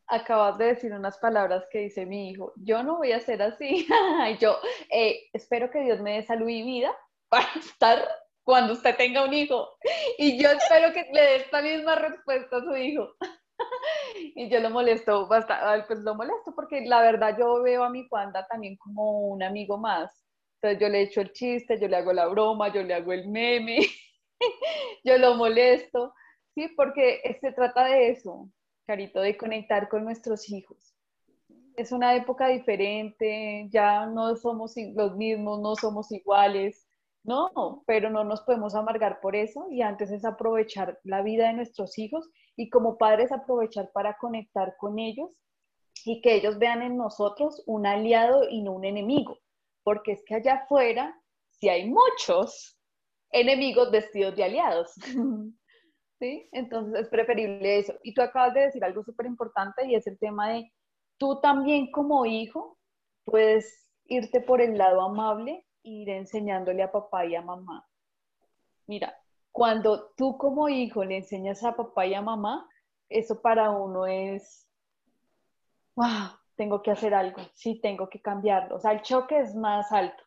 [0.08, 3.88] Acabas de decir unas palabras que dice mi hijo, yo no voy a ser así.
[4.40, 4.58] yo
[4.90, 6.96] eh, espero que Dios me dé salud y vida
[7.30, 8.08] para estar
[8.44, 9.70] cuando usted tenga un hijo.
[10.18, 13.14] Y yo espero que le dé esta misma respuesta a su hijo.
[14.16, 18.04] Y yo lo molesto bastante, pues lo molesto porque la verdad yo veo a mi
[18.08, 20.26] Panda también como un amigo más.
[20.56, 23.28] Entonces yo le echo el chiste, yo le hago la broma, yo le hago el
[23.28, 23.80] meme,
[25.04, 26.14] yo lo molesto,
[26.54, 26.68] ¿sí?
[26.76, 28.50] Porque se trata de eso,
[28.86, 30.96] Carito, de conectar con nuestros hijos.
[31.76, 36.88] Es una época diferente, ya no somos los mismos, no somos iguales,
[37.24, 41.54] no, pero no nos podemos amargar por eso y antes es aprovechar la vida de
[41.54, 45.30] nuestros hijos y como padres aprovechar para conectar con ellos
[46.04, 49.38] y que ellos vean en nosotros un aliado y no un enemigo
[49.84, 51.20] porque es que allá afuera
[51.50, 52.78] si hay muchos
[53.32, 54.94] enemigos vestidos de aliados.
[56.20, 56.48] ¿Sí?
[56.52, 57.94] Entonces es preferible eso.
[58.04, 60.72] Y tú acabas de decir algo súper importante y es el tema de
[61.18, 62.78] tú también como hijo
[63.26, 67.88] puedes irte por el lado amable ir enseñándole a papá y a mamá.
[68.88, 69.18] Mira,
[69.52, 72.68] cuando tú como hijo le enseñas a papá y a mamá,
[73.10, 74.68] eso para uno es,
[75.96, 78.76] wow, tengo que hacer algo, sí, tengo que cambiarlo.
[78.76, 80.24] O sea, el choque es más alto.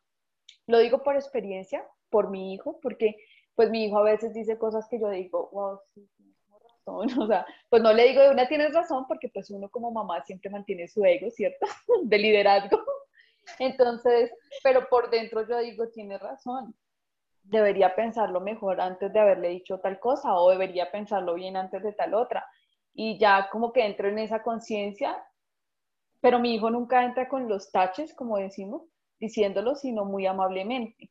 [0.66, 3.16] Lo digo por experiencia, por mi hijo, porque
[3.54, 7.08] pues mi hijo a veces dice cosas que yo digo, wow, sí, tienes razón.
[7.22, 10.22] O sea, pues no le digo de una tienes razón, porque pues uno como mamá
[10.24, 11.66] siempre mantiene su ego, ¿cierto?
[12.02, 12.78] De liderazgo.
[13.58, 14.30] Entonces,
[14.62, 16.74] pero por dentro yo digo, tiene razón.
[17.42, 21.92] Debería pensarlo mejor antes de haberle dicho tal cosa o debería pensarlo bien antes de
[21.92, 22.46] tal otra.
[22.94, 25.22] Y ya como que entro en esa conciencia
[26.24, 28.88] pero mi hijo nunca entra con los taches, como decimos,
[29.20, 31.10] diciéndolo, sino muy amablemente.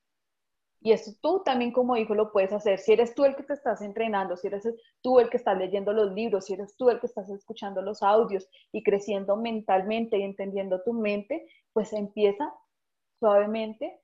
[0.85, 2.77] Y eso tú también como hijo lo puedes hacer.
[2.77, 4.67] Si eres tú el que te estás entrenando, si eres
[5.01, 8.03] tú el que estás leyendo los libros, si eres tú el que estás escuchando los
[8.03, 12.53] audios y creciendo mentalmente y entendiendo tu mente, pues empieza
[13.17, 13.97] suavemente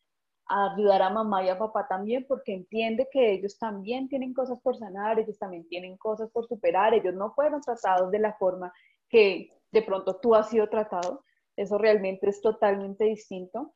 [0.48, 4.58] a ayudar a mamá y a papá también, porque entiende que ellos también tienen cosas
[4.62, 8.72] por sanar, ellos también tienen cosas por superar, ellos no fueron tratados de la forma
[9.10, 11.26] que de pronto tú has sido tratado.
[11.58, 13.74] Eso realmente es totalmente distinto,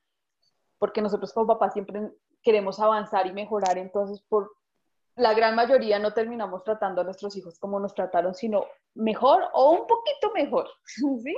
[0.80, 2.14] porque nosotros como papás siempre
[2.44, 4.52] queremos avanzar y mejorar, entonces por
[5.16, 8.66] la gran mayoría no terminamos tratando a nuestros hijos como nos trataron, sino
[8.96, 11.36] mejor o un poquito mejor, ¿sí?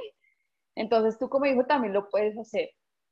[0.76, 2.70] Entonces tú como hijo también lo puedes hacer.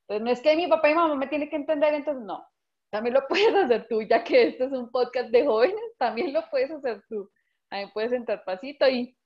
[0.08, 2.46] Entonces no es que mi papá y mamá me tienen que entender, entonces no,
[2.90, 6.48] también lo puedes hacer tú, ya que este es un podcast de jóvenes, también lo
[6.50, 7.30] puedes hacer tú.
[7.68, 9.18] También puedes entrar pasito y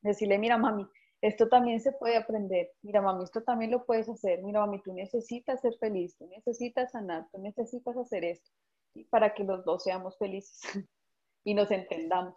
[0.00, 0.84] decirle, mira mami,
[1.22, 2.72] esto también se puede aprender.
[2.82, 4.42] Mira, mami, esto también lo puedes hacer.
[4.42, 8.50] Mira, mami, tú necesitas ser feliz, tú necesitas sanar, tú necesitas hacer esto
[9.08, 10.60] para que los dos seamos felices
[11.44, 12.34] y nos entendamos.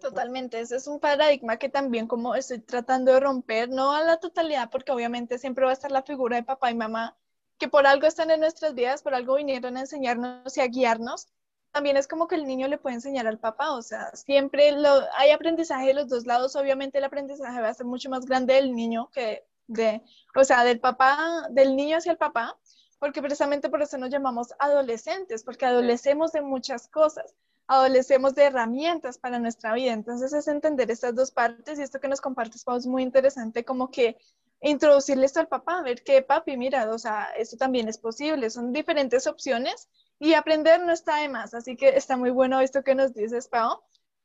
[0.00, 4.18] Totalmente, ese es un paradigma que también como estoy tratando de romper, no a la
[4.18, 7.16] totalidad, porque obviamente siempre va a estar la figura de papá y mamá,
[7.58, 11.28] que por algo están en nuestras vidas, por algo vinieron a enseñarnos y a guiarnos,
[11.72, 15.02] también es como que el niño le puede enseñar al papá, o sea, siempre lo,
[15.16, 18.54] hay aprendizaje de los dos lados, obviamente el aprendizaje va a ser mucho más grande
[18.54, 20.02] del niño que de,
[20.34, 22.58] o sea, del papá, del niño hacia el papá,
[22.98, 27.34] porque precisamente por eso nos llamamos adolescentes, porque adolecemos de muchas cosas,
[27.68, 32.08] adolecemos de herramientas para nuestra vida, entonces es entender estas dos partes y esto que
[32.08, 34.16] nos compartes, Pau, es muy interesante, como que
[34.60, 38.50] introducirle esto al papá, a ver qué papi, mira, o sea, esto también es posible,
[38.50, 39.88] son diferentes opciones
[40.20, 43.48] y aprender no está de más, así que está muy bueno esto que nos dices,
[43.48, 43.80] Pau.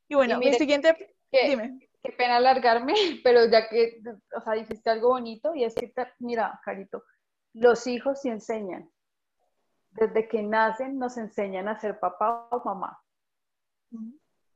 [0.10, 1.80] Y bueno, mi siguiente, dime.
[2.04, 2.94] Qué pena alargarme,
[3.24, 4.02] pero ya que,
[4.36, 7.04] o sea, dijiste algo bonito y es que, mira, Carito,
[7.54, 8.92] los hijos sí enseñan.
[9.92, 13.02] Desde que nacen nos enseñan a ser papá o mamá.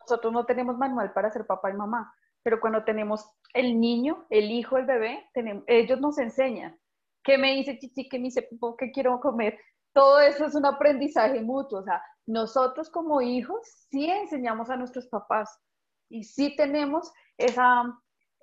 [0.02, 2.14] Nosotros no tenemos manual para ser papá y mamá,
[2.44, 6.78] pero cuando tenemos el niño, el hijo, el bebé, tenemos, ellos nos enseñan.
[7.24, 8.10] ¿Qué me dice Chichi?
[8.10, 9.58] ¿Qué me dice ¿Qué quiero comer?
[10.00, 11.80] Todo eso es un aprendizaje mutuo.
[11.80, 13.60] O sea, nosotros como hijos
[13.92, 15.60] sí enseñamos a nuestros papás
[16.08, 17.84] y sí tenemos esa,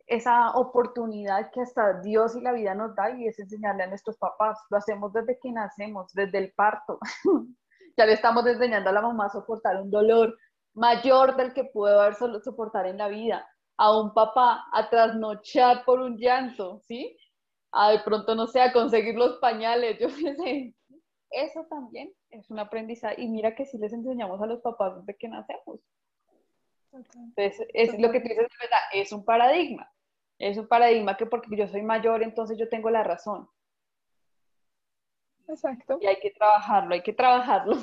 [0.07, 4.19] esa oportunidad que hasta Dios y la vida nos da y es enseñarle a nuestros
[4.19, 4.59] papás.
[4.69, 6.99] Lo hacemos desde que nacemos, desde el parto.
[7.97, 10.37] ya le estamos enseñando a la mamá a soportar un dolor
[10.75, 13.49] mayor del que pudo haber solo soportar en la vida.
[13.79, 17.17] A un papá a trasnochar por un llanto, ¿sí?
[17.73, 20.77] A de pronto, no sé, a conseguir los pañales, yo qué sé
[21.31, 23.21] eso también es un aprendizaje.
[23.21, 25.81] Y mira que si les enseñamos a los papás desde que nacemos.
[26.93, 29.91] Entonces, es lo que tú dices, verdad, es un paradigma.
[30.39, 33.49] Es un paradigma que porque yo soy mayor, entonces yo tengo la razón.
[35.49, 35.99] Exacto.
[36.01, 37.77] Y hay que trabajarlo, hay que trabajarlo.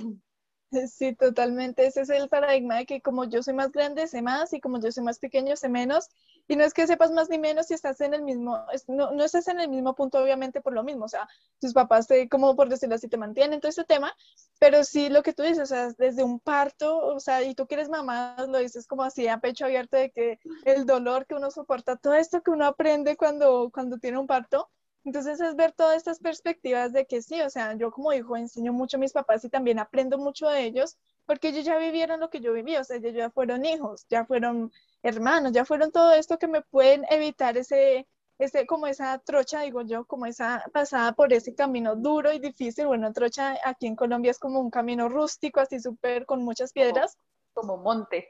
[0.91, 1.86] Sí, totalmente.
[1.86, 4.80] Ese es el paradigma de que como yo soy más grande, sé más, y como
[4.80, 6.09] yo soy más pequeño, sé menos.
[6.47, 9.24] Y no es que sepas más ni menos si estás en el mismo, no, no
[9.24, 11.05] estás en el mismo punto, obviamente, por lo mismo.
[11.05, 11.28] O sea,
[11.59, 14.13] tus papás, te, como por decirlo así, te mantienen todo este tema,
[14.59, 17.67] pero sí lo que tú dices, o sea, desde un parto, o sea, y tú
[17.67, 21.51] quieres mamá, lo dices como así a pecho abierto de que el dolor que uno
[21.51, 24.69] soporta, todo esto que uno aprende cuando, cuando tiene un parto,
[25.04, 28.74] entonces es ver todas estas perspectivas de que sí, o sea, yo como hijo enseño
[28.74, 32.30] mucho a mis papás y también aprendo mucho de ellos porque ellos ya vivieron lo
[32.30, 36.14] que yo viví, o sea, ellos ya fueron hijos, ya fueron hermanos, ya fueron todo
[36.14, 38.08] esto que me pueden evitar ese,
[38.39, 42.88] ese, como esa trocha, digo yo, como esa pasada por ese camino duro y difícil.
[42.88, 47.18] Bueno, trocha aquí en Colombia es como un camino rústico, así súper con muchas piedras.
[47.54, 48.30] Como, como monte.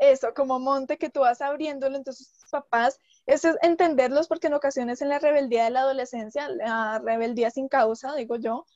[0.00, 5.08] Eso, como monte que tú vas abriéndolo, entonces papás es entenderlos porque en ocasiones en
[5.08, 8.66] la rebeldía de la adolescencia, la rebeldía sin causa, digo yo,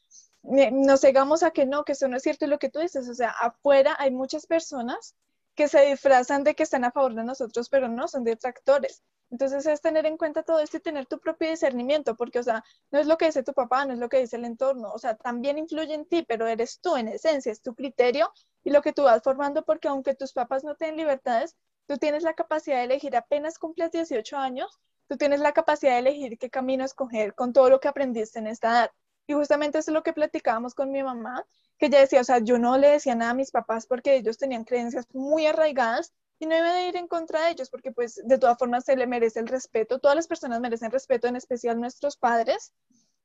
[0.57, 2.81] eh, nos cegamos a que no, que eso no es cierto y lo que tú
[2.81, 5.15] dices, o sea, afuera hay muchas personas
[5.55, 9.03] que se disfrazan de que están a favor de nosotros, pero no, son detractores.
[9.31, 12.65] Entonces es tener en cuenta todo esto y tener tu propio discernimiento, porque, o sea,
[12.91, 14.99] no es lo que dice tu papá, no es lo que dice el entorno, o
[14.99, 18.33] sea, también influye en ti, pero eres tú en esencia, es tu criterio
[18.65, 21.57] y lo que tú vas formando, porque aunque tus papás no tienen libertades,
[21.91, 24.79] Tú tienes la capacidad de elegir, apenas cumples 18 años,
[25.09, 28.47] tú tienes la capacidad de elegir qué camino escoger con todo lo que aprendiste en
[28.47, 28.91] esta edad.
[29.27, 31.45] Y justamente eso es lo que platicábamos con mi mamá,
[31.79, 34.39] que ella decía, o sea, yo no le decía nada a mis papás porque ellos
[34.39, 38.21] tenían creencias muy arraigadas y no iba a ir en contra de ellos porque pues
[38.25, 41.81] de todas formas se le merece el respeto, todas las personas merecen respeto, en especial
[41.81, 42.73] nuestros padres,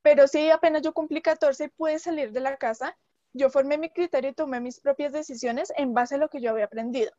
[0.01, 2.97] pero sí apenas yo cumplí 14 y pude salir de la casa,
[3.31, 6.49] yo formé mi criterio y tomé mis propias decisiones en base a lo que yo
[6.49, 7.11] había aprendido.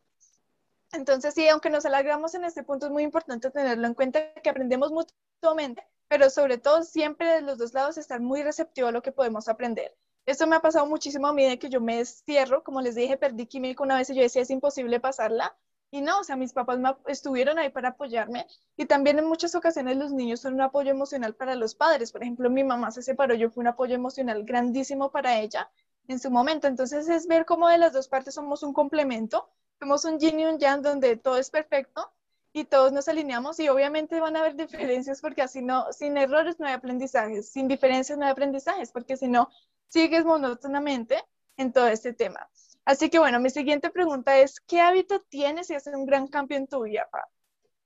[0.93, 4.51] Entonces, sí, aunque nos alargamos en este punto, es muy importante tenerlo en cuenta que
[4.51, 9.03] aprendemos mutuamente, pero sobre todo siempre de los dos lados estar muy receptivo a lo
[9.03, 9.95] que podemos aprender.
[10.27, 13.17] Esto me ha pasado muchísimo a mí de que yo me cierro, como les dije,
[13.17, 15.57] perdí química una vez y yo decía es imposible pasarla.
[15.91, 19.97] Y no, o sea, mis papás estuvieron ahí para apoyarme y también en muchas ocasiones
[19.97, 22.11] los niños son un apoyo emocional para los padres.
[22.11, 25.71] Por ejemplo, mi mamá se separó, yo fui un apoyo emocional grandísimo para ella
[26.09, 26.67] en su momento.
[26.67, 30.47] Entonces es ver cómo de las dos partes somos un complemento somos un yin y
[30.47, 32.13] un yang donde todo es perfecto
[32.53, 36.59] y todos nos alineamos y obviamente van a haber diferencias porque así no, sin errores
[36.59, 39.51] no hay aprendizajes, sin diferencias no hay aprendizajes, porque si no,
[39.89, 41.23] sigues monótonamente
[41.57, 42.49] en todo este tema.
[42.87, 46.57] Así que bueno, mi siguiente pregunta es, ¿qué hábito tienes y hace un gran cambio
[46.57, 47.09] en tu vida?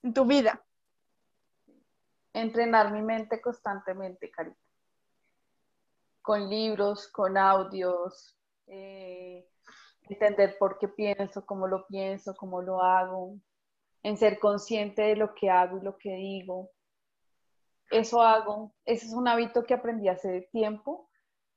[0.02, 0.62] En tu vida.
[2.32, 4.56] Entrenar mi mente constantemente, Carita.
[6.22, 8.36] Con libros, con audios,
[8.66, 9.48] eh,
[10.10, 13.36] entender por qué pienso, cómo lo pienso, cómo lo hago,
[14.02, 16.70] en ser consciente de lo que hago y lo que digo.
[17.90, 21.08] Eso hago, ese es un hábito que aprendí hace tiempo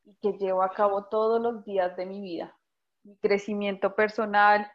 [0.03, 2.57] y que llevo a cabo todos los días de mi vida.
[3.03, 4.71] Mi crecimiento personal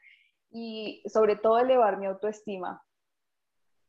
[0.50, 2.82] y sobre todo elevar mi autoestima.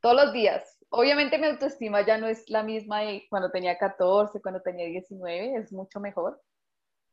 [0.00, 0.78] todos los días.
[0.90, 5.56] Obviamente mi autoestima ya no es la misma de cuando tenía 14, cuando tenía 19,
[5.56, 6.40] es mucho mejor,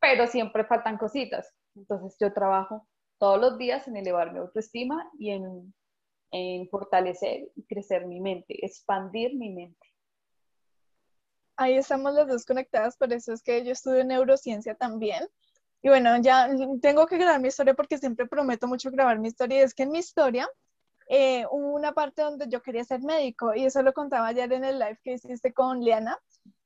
[0.00, 1.54] pero siempre faltan cositas.
[1.78, 2.86] Entonces yo trabajo
[3.18, 5.74] todos los días en elevar mi autoestima y en,
[6.30, 9.86] en fortalecer y crecer mi mente, expandir mi mente.
[11.56, 15.26] Ahí estamos las dos conectadas, por eso es que yo estudio neurociencia también.
[15.82, 16.48] Y bueno, ya
[16.80, 19.58] tengo que grabar mi historia porque siempre prometo mucho grabar mi historia.
[19.58, 20.48] Y es que en mi historia
[21.08, 24.64] eh, hubo una parte donde yo quería ser médico y eso lo contaba ayer en
[24.64, 26.18] el live que hiciste con Liana,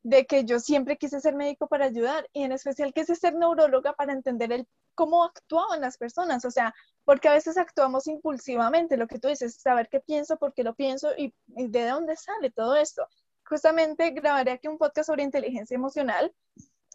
[0.02, 3.92] de que yo siempre quise ser médico para ayudar y en especial quise ser neuróloga
[3.92, 6.74] para entender el, cómo actuaban las personas, o sea,
[7.04, 10.74] porque a veces actuamos impulsivamente, lo que tú dices, saber qué pienso, por qué lo
[10.74, 13.06] pienso y, y de dónde sale todo esto.
[13.44, 16.34] Justamente grabaré aquí un podcast sobre inteligencia emocional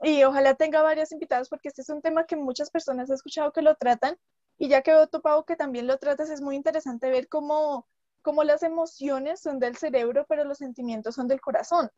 [0.01, 3.51] y ojalá tenga varios invitados porque este es un tema que muchas personas han escuchado
[3.51, 4.18] que lo tratan
[4.58, 7.88] y ya que veo tu Pau que también lo tratas, es muy interesante ver cómo,
[8.22, 11.89] cómo las emociones son del cerebro, pero los sentimientos son del corazón.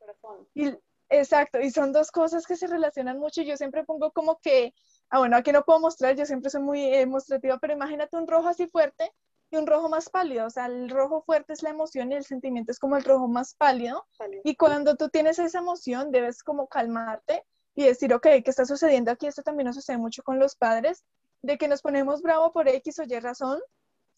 [0.53, 0.73] Y,
[1.09, 3.41] exacto, y son dos cosas que se relacionan mucho.
[3.41, 4.73] Y yo siempre pongo como que,
[5.09, 8.47] ah, bueno, aquí no puedo mostrar, yo siempre soy muy demostrativa, pero imagínate un rojo
[8.47, 9.11] así fuerte
[9.51, 10.45] y un rojo más pálido.
[10.47, 13.27] O sea, el rojo fuerte es la emoción y el sentimiento es como el rojo
[13.27, 14.05] más pálido.
[14.43, 17.45] Y cuando tú tienes esa emoción, debes como calmarte
[17.75, 19.27] y decir, ok, ¿qué está sucediendo aquí?
[19.27, 21.03] Esto también nos sucede mucho con los padres
[21.41, 23.59] de que nos ponemos bravo por X o Y razón.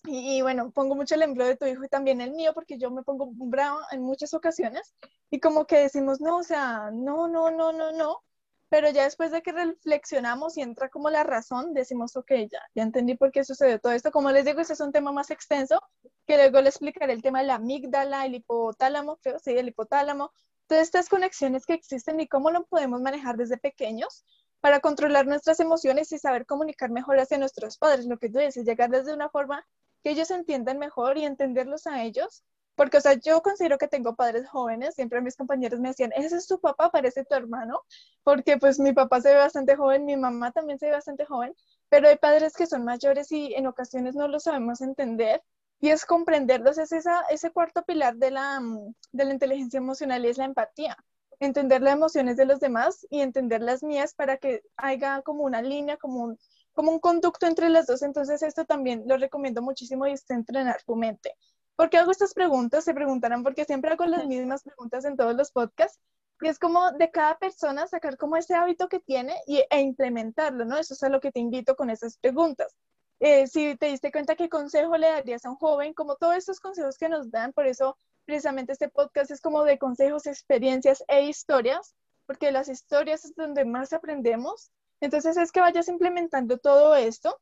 [0.04, 2.90] Y, bueno, pongo mucho el ejemplo de tu hijo y también el mío, porque yo
[2.90, 4.96] me pongo bravo en muchas ocasiones
[5.30, 8.18] y como que decimos, no, o sea, no, no, no, no, no.
[8.70, 12.84] Pero ya después de que reflexionamos y entra como la razón, decimos, ok, ya, ya
[12.84, 14.12] entendí por qué sucedió todo esto.
[14.12, 15.80] Como les digo, ese es un tema más extenso,
[16.26, 20.32] que luego les explicaré el tema de la amígdala, el hipotálamo, creo, sí, el hipotálamo,
[20.68, 24.24] todas estas conexiones que existen y cómo lo podemos manejar desde pequeños
[24.62, 28.66] para controlar nuestras emociones y saber comunicar mejor hacia nuestros padres, lo que tú dices,
[28.66, 29.66] llegar desde una forma
[30.04, 32.44] que ellos entiendan mejor y entenderlos a ellos.
[32.76, 36.38] Porque, o sea, yo considero que tengo padres jóvenes, siempre mis compañeros me decían, ese
[36.38, 37.82] es tu papá, parece tu hermano,
[38.24, 41.54] porque pues mi papá se ve bastante joven, mi mamá también se ve bastante joven,
[41.90, 45.44] pero hay padres que son mayores y en ocasiones no lo sabemos entender
[45.82, 48.62] y es comprenderlos, es ese cuarto pilar de la,
[49.12, 50.98] de la inteligencia emocional y es la empatía
[51.42, 55.62] entender las emociones de los demás y entender las mías para que haya como una
[55.62, 56.40] línea, como un,
[56.74, 58.02] como un conducto entre las dos.
[58.02, 61.36] Entonces esto también lo recomiendo muchísimo y es entrenar tu mente.
[61.76, 62.84] ¿Por qué hago estas preguntas?
[62.84, 66.00] Se preguntarán porque siempre hago las mismas preguntas en todos los podcasts.
[66.42, 70.66] Y es como de cada persona sacar como ese hábito que tiene y, e implementarlo,
[70.66, 70.78] ¿no?
[70.78, 72.76] Eso es a lo que te invito con esas preguntas.
[73.20, 76.60] Eh, si te diste cuenta qué consejo le darías a un joven, como todos estos
[76.60, 77.96] consejos que nos dan, por eso
[78.26, 81.96] precisamente este podcast es como de consejos, experiencias e historias,
[82.26, 84.72] porque las historias es donde más aprendemos.
[85.02, 87.40] Entonces es que vayas implementando todo esto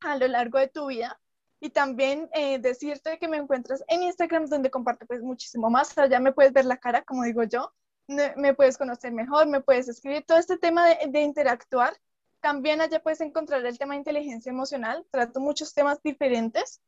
[0.00, 1.18] a lo largo de tu vida
[1.60, 6.20] y también eh, decirte que me encuentras en Instagram donde comparto pues muchísimo más, allá
[6.20, 7.72] me puedes ver la cara, como digo yo,
[8.08, 11.94] me puedes conocer mejor, me puedes escribir todo este tema de, interactuar
[12.40, 16.80] también allá puedes encontrar el tema de inteligencia emocional, trato muchos temas diferentes.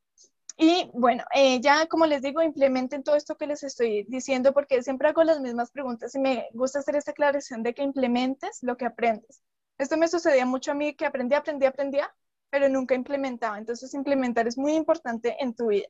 [0.56, 4.82] Y bueno, eh, ya como les digo, implementen todo esto que les estoy diciendo porque
[4.82, 8.78] siempre hago las mismas preguntas y me gusta hacer esta aclaración de que implementes lo
[8.78, 9.42] que aprendes.
[9.82, 12.14] Esto me sucedía mucho a mí que aprendía, aprendía, aprendía,
[12.50, 13.58] pero nunca implementaba.
[13.58, 15.88] Entonces implementar es muy importante en tu vida.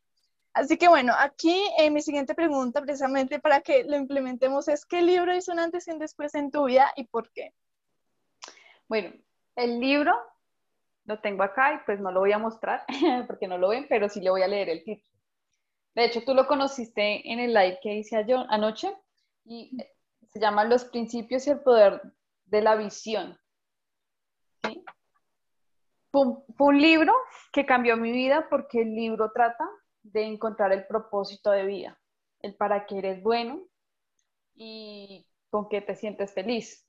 [0.54, 5.02] Así que bueno, aquí eh, mi siguiente pregunta precisamente para que lo implementemos es, ¿qué
[5.02, 7.52] libro hizo un antes y un después en tu vida y por qué?
[8.88, 9.12] Bueno,
[9.56, 10.14] el libro
[11.04, 12.86] lo tengo acá y pues no lo voy a mostrar
[13.26, 15.18] porque no lo ven, pero sí le voy a leer el título.
[15.94, 18.96] De hecho, tú lo conociste en el live que hice yo anoche
[19.44, 19.76] y
[20.30, 22.00] se llama Los principios y el poder
[22.46, 23.38] de la visión.
[26.10, 26.26] Fue
[26.58, 27.12] un libro
[27.52, 29.68] que cambió mi vida porque el libro trata
[30.02, 31.98] de encontrar el propósito de vida,
[32.40, 33.62] el para qué eres bueno
[34.54, 36.86] y con qué te sientes feliz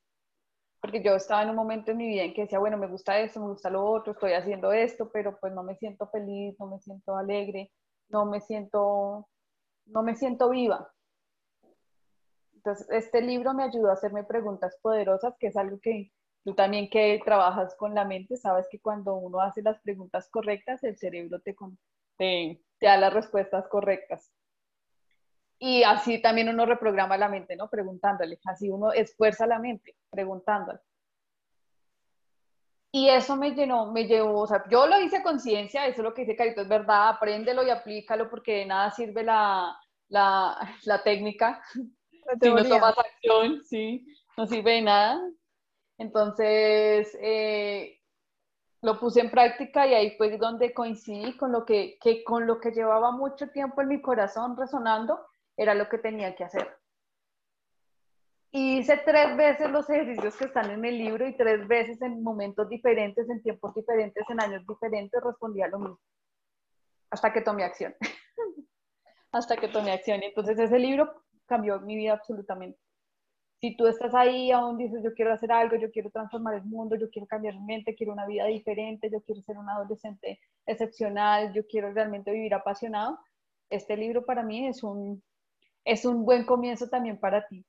[0.84, 3.18] porque yo estaba en un momento en mi vida en que decía, bueno, me gusta
[3.18, 6.68] esto, me gusta lo otro, estoy haciendo esto, pero pues no me siento feliz, no
[6.68, 7.72] me siento alegre,
[8.10, 9.30] no me siento,
[9.86, 10.92] no me siento viva.
[12.54, 16.12] Entonces, este libro me ayudó a hacerme preguntas poderosas, que es algo que
[16.44, 20.84] tú también que trabajas con la mente, sabes que cuando uno hace las preguntas correctas,
[20.84, 21.56] el cerebro te,
[22.18, 24.32] te, te da las respuestas correctas.
[25.60, 27.70] Y así también uno reprograma la mente, ¿no?
[27.70, 28.40] Preguntándole.
[28.46, 30.80] Así uno esfuerza la mente, preguntándole.
[32.92, 36.14] Y eso me llenó, me llevó, o sea, yo lo hice conciencia, eso es lo
[36.14, 39.76] que dice Carito, es verdad, apréndelo y aplícalo porque de nada sirve la,
[40.10, 41.64] la, la técnica
[42.42, 44.06] si no tomas acción, sí,
[44.38, 45.22] no sirve de nada.
[46.04, 47.98] Entonces, eh,
[48.82, 52.72] lo puse en práctica y ahí fue donde coincidí con lo que, con lo que
[52.72, 55.26] llevaba mucho tiempo en mi corazón resonando
[55.56, 56.78] era lo que tenía que hacer.
[58.52, 62.68] Hice tres veces los ejercicios que están en el libro y tres veces en momentos
[62.68, 66.00] diferentes, en tiempos diferentes, en años diferentes, respondía lo mismo.
[67.12, 67.96] Hasta que tomé acción.
[69.32, 70.22] Hasta que tomé acción.
[70.22, 72.78] Entonces ese libro cambió mi vida absolutamente.
[73.64, 76.98] Si tú estás ahí, aún dices, yo quiero hacer algo, yo quiero transformar el mundo,
[76.98, 81.54] yo quiero cambiar mi mente, quiero una vida diferente, yo quiero ser un adolescente excepcional,
[81.54, 83.18] yo quiero realmente vivir apasionado,
[83.70, 85.24] este libro para mí es un,
[85.86, 87.66] es un buen comienzo también para ti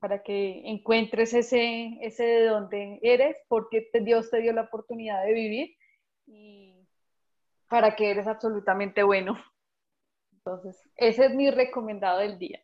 [0.00, 5.32] para que encuentres ese, ese de donde eres, porque Dios te dio la oportunidad de
[5.32, 5.76] vivir
[6.26, 6.86] y
[7.68, 9.42] para que eres absolutamente bueno.
[10.34, 12.60] Entonces, ese es mi recomendado del día.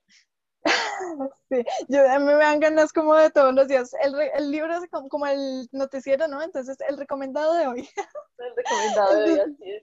[1.50, 3.94] Sí, yo, a mí me dan ganas como de todos los días.
[4.02, 6.42] El, el libro es como, como, el noticiero, ¿no?
[6.42, 7.88] Entonces, el recomendado de hoy.
[8.38, 9.82] El recomendado de hoy, así es.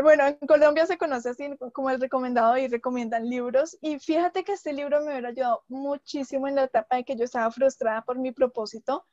[0.00, 3.76] Bueno, en Colombia se conoce así como el recomendado y recomiendan libros.
[3.80, 7.24] Y fíjate que este libro me hubiera ayudado muchísimo en la etapa en que yo
[7.24, 9.04] estaba frustrada por mi propósito.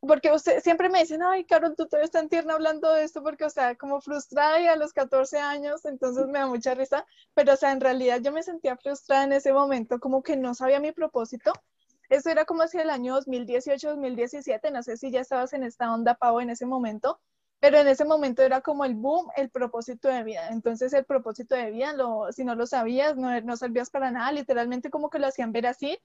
[0.00, 3.44] Porque usted siempre me dicen, ay, Carol, tú todavía estás tierna hablando de esto porque,
[3.44, 7.06] o sea, como frustrada y a los 14 años, entonces me da mucha risa.
[7.34, 10.54] Pero, o sea, en realidad yo me sentía frustrada en ese momento, como que no
[10.54, 11.52] sabía mi propósito.
[12.08, 15.92] Eso era como hacia el año 2018, 2017, no sé si ya estabas en esta
[15.92, 17.20] onda, Pavo, en ese momento
[17.62, 20.48] pero en ese momento era como el boom, el propósito de vida.
[20.48, 24.32] Entonces el propósito de vida, lo, si no lo sabías, no, no servías para nada,
[24.32, 25.96] literalmente como que lo hacían ver así.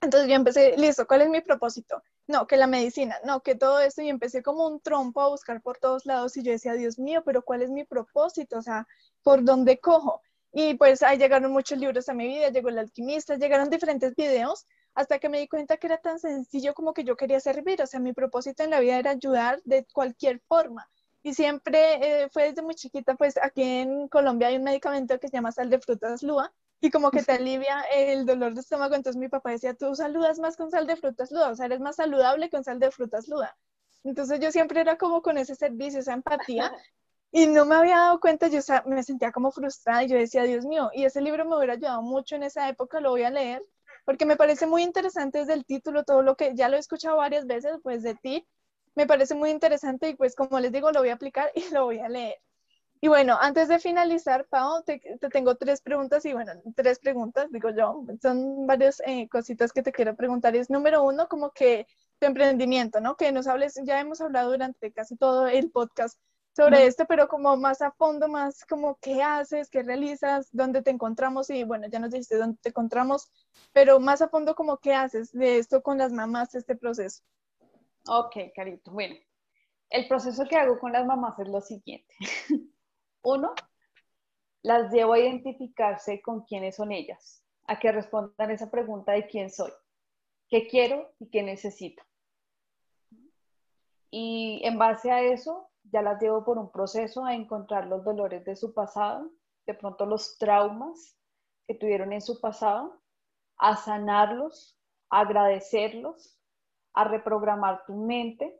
[0.00, 2.02] Entonces yo empecé, listo, ¿cuál es mi propósito?
[2.28, 5.60] No, que la medicina, no, que todo esto, y empecé como un trompo a buscar
[5.60, 8.58] por todos lados y yo decía, Dios mío, pero ¿cuál es mi propósito?
[8.58, 8.86] O sea,
[9.24, 10.22] ¿por dónde cojo?
[10.52, 14.66] Y pues ahí llegaron muchos libros a mi vida, llegó El Alquimista, llegaron diferentes videos
[14.94, 17.86] hasta que me di cuenta que era tan sencillo como que yo quería servir, o
[17.86, 20.88] sea, mi propósito en la vida era ayudar de cualquier forma.
[21.22, 25.28] Y siempre eh, fue desde muy chiquita, pues aquí en Colombia hay un medicamento que
[25.28, 28.94] se llama sal de frutas lúa y como que te alivia el dolor de estómago,
[28.94, 31.80] entonces mi papá decía, tú saludas más con sal de frutas lúa, o sea, eres
[31.80, 33.56] más saludable con sal de frutas lúa.
[34.04, 36.72] Entonces yo siempre era como con ese servicio, esa empatía,
[37.30, 40.64] y no me había dado cuenta, yo me sentía como frustrada y yo decía, Dios
[40.64, 43.62] mío, y ese libro me hubiera ayudado mucho en esa época, lo voy a leer,
[44.04, 47.16] porque me parece muy interesante desde el título, todo lo que ya lo he escuchado
[47.18, 48.46] varias veces, pues de ti,
[48.94, 51.84] me parece muy interesante y pues como les digo, lo voy a aplicar y lo
[51.84, 52.36] voy a leer.
[53.00, 55.00] Y bueno, antes de finalizar, Pau, te,
[55.32, 59.92] tengo tres preguntas y bueno, tres preguntas, digo yo, son varias eh, cositas que te
[59.92, 60.56] quiero preguntar.
[60.56, 61.86] Es número uno, como que
[62.18, 63.16] tu emprendimiento, ¿no?
[63.16, 66.18] Que nos hables, ya hemos hablado durante casi todo el podcast
[66.56, 70.90] sobre esto, pero como más a fondo, más como qué haces, qué realizas, dónde te
[70.90, 73.30] encontramos y bueno, ya nos dijiste dónde te encontramos,
[73.72, 77.22] pero más a fondo como qué haces de esto con las mamás, este proceso.
[78.08, 78.90] Ok, Carito.
[78.90, 79.14] Bueno,
[79.88, 82.12] el proceso que hago con las mamás es lo siguiente.
[83.30, 83.52] Uno,
[84.62, 89.50] las llevo a identificarse con quiénes son ellas, a que respondan esa pregunta de quién
[89.50, 89.70] soy,
[90.48, 92.02] qué quiero y qué necesito.
[94.10, 98.46] Y en base a eso, ya las llevo por un proceso a encontrar los dolores
[98.46, 99.30] de su pasado,
[99.66, 101.14] de pronto los traumas
[101.66, 102.98] que tuvieron en su pasado,
[103.58, 106.40] a sanarlos, a agradecerlos,
[106.94, 108.58] a reprogramar tu mente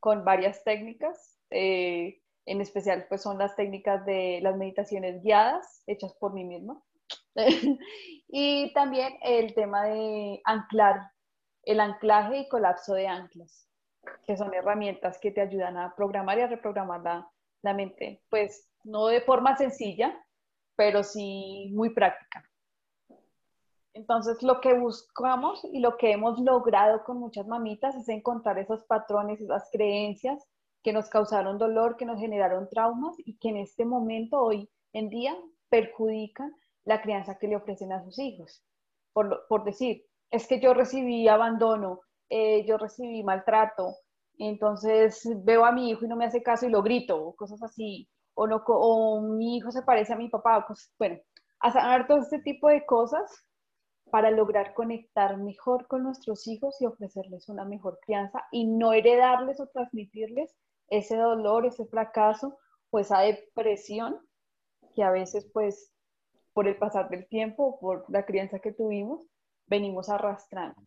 [0.00, 1.38] con varias técnicas.
[1.50, 6.82] Eh, en especial, pues son las técnicas de las meditaciones guiadas hechas por mí misma.
[8.28, 11.10] y también el tema de anclar,
[11.62, 13.68] el anclaje y colapso de anclas
[14.26, 17.30] que son herramientas que te ayudan a programar y a reprogramar la,
[17.62, 20.14] la mente, pues no de forma sencilla,
[20.76, 22.44] pero sí muy práctica.
[23.94, 28.84] Entonces, lo que buscamos y lo que hemos logrado con muchas mamitas es encontrar esos
[28.84, 30.44] patrones, esas creencias
[30.84, 35.08] que nos causaron dolor, que nos generaron traumas y que en este momento, hoy en
[35.08, 35.34] día,
[35.70, 36.54] perjudican
[36.84, 38.62] la crianza que le ofrecen a sus hijos.
[39.14, 43.96] Por, por decir, es que yo recibí abandono, eh, yo recibí maltrato,
[44.38, 47.62] entonces veo a mi hijo y no me hace caso y lo grito, o cosas
[47.62, 50.66] así, o, o mi hijo se parece a mi papá,
[50.98, 51.18] bueno,
[51.60, 53.32] a sanar todo este tipo de cosas
[54.10, 59.60] para lograr conectar mejor con nuestros hijos y ofrecerles una mejor crianza y no heredarles
[59.60, 60.54] o transmitirles
[60.88, 62.58] ese dolor, ese fracaso
[62.90, 64.18] o esa depresión
[64.94, 65.92] que a veces pues
[66.52, 69.26] por el pasar del tiempo, por la crianza que tuvimos,
[69.66, 70.80] venimos arrastrando.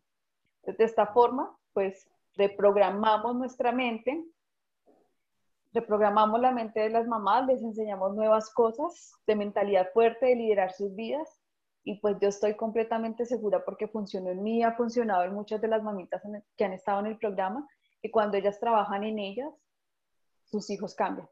[0.64, 4.24] de esta forma, pues reprogramamos nuestra mente,
[5.72, 10.72] reprogramamos la mente de las mamás, les enseñamos nuevas cosas de mentalidad fuerte, de liderar
[10.72, 11.28] sus vidas.
[11.84, 15.68] Y pues yo estoy completamente segura porque funcionó en mí, ha funcionado en muchas de
[15.68, 16.22] las mamitas
[16.56, 17.66] que han estado en el programa,
[18.02, 19.52] que cuando ellas trabajan en ellas,
[20.50, 21.28] sus hijos cambian.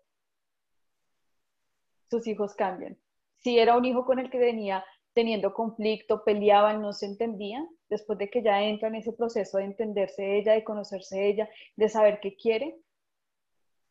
[2.11, 2.99] Sus hijos cambian.
[3.39, 8.19] Si era un hijo con el que tenía teniendo conflicto, peleaban, no se entendían, después
[8.19, 12.21] de que ya entra en ese proceso de entenderse ella, de conocerse ella, de saber
[12.21, 12.77] qué quiere,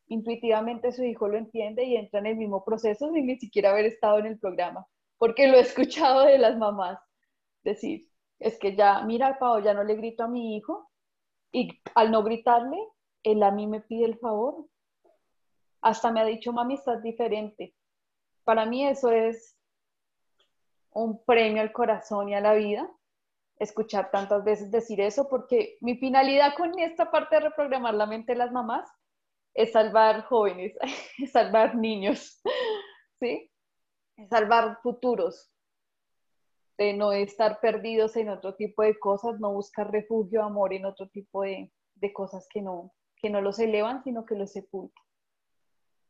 [0.08, 3.86] intuitivamente su hijo lo entiende y entra en el mismo proceso sin ni siquiera haber
[3.86, 4.86] estado en el programa,
[5.18, 7.00] porque lo he escuchado de las mamás
[7.64, 8.08] decir,
[8.40, 10.92] es que ya, mira, Pau, ya no le grito a mi hijo
[11.52, 12.78] y al no gritarle,
[13.24, 14.68] él a mí me pide el favor.
[15.86, 17.76] Hasta me ha dicho, mami, estás diferente.
[18.44, 19.56] Para mí eso es
[20.90, 22.90] un premio al corazón y a la vida,
[23.60, 28.32] escuchar tantas veces decir eso, porque mi finalidad con esta parte de reprogramar la mente
[28.32, 28.90] de las mamás
[29.54, 30.76] es salvar jóvenes,
[31.20, 32.42] es salvar niños,
[33.20, 33.52] ¿sí?
[34.28, 35.52] Salvar futuros,
[36.80, 41.10] de no estar perdidos en otro tipo de cosas, no buscar refugio, amor en otro
[41.10, 45.05] tipo de, de cosas que no, que no los elevan, sino que los sepultan.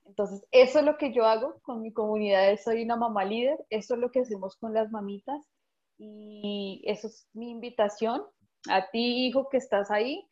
[0.06, 3.96] Entonces, eso es lo que yo hago con mi comunidad, soy una mamá líder, eso
[3.96, 5.44] es lo que hacemos con las mamitas
[5.98, 8.24] y eso es mi invitación
[8.70, 10.28] a ti, hijo, que estás ahí,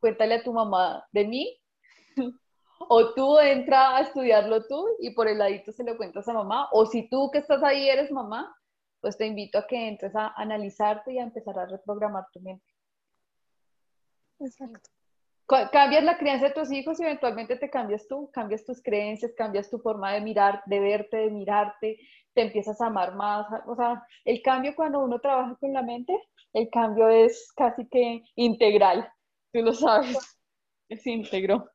[0.00, 1.60] cuéntale a tu mamá de mí
[2.88, 6.68] o tú entra a estudiarlo tú y por el ladito se lo cuentas a mamá,
[6.72, 8.54] o si tú que estás ahí eres mamá,
[9.00, 12.66] pues te invito a que entres a analizarte y a empezar a reprogramar tu mente.
[14.40, 14.93] Exacto
[15.46, 19.70] cambias la crianza de tus hijos y eventualmente te cambias tú, cambias tus creencias, cambias
[19.70, 21.98] tu forma de mirar, de verte, de mirarte,
[22.34, 23.46] te empiezas a amar más.
[23.66, 26.12] O sea, el cambio cuando uno trabaja con la mente,
[26.52, 29.08] el cambio es casi que integral,
[29.52, 30.38] tú lo sabes,
[30.88, 31.70] es íntegro.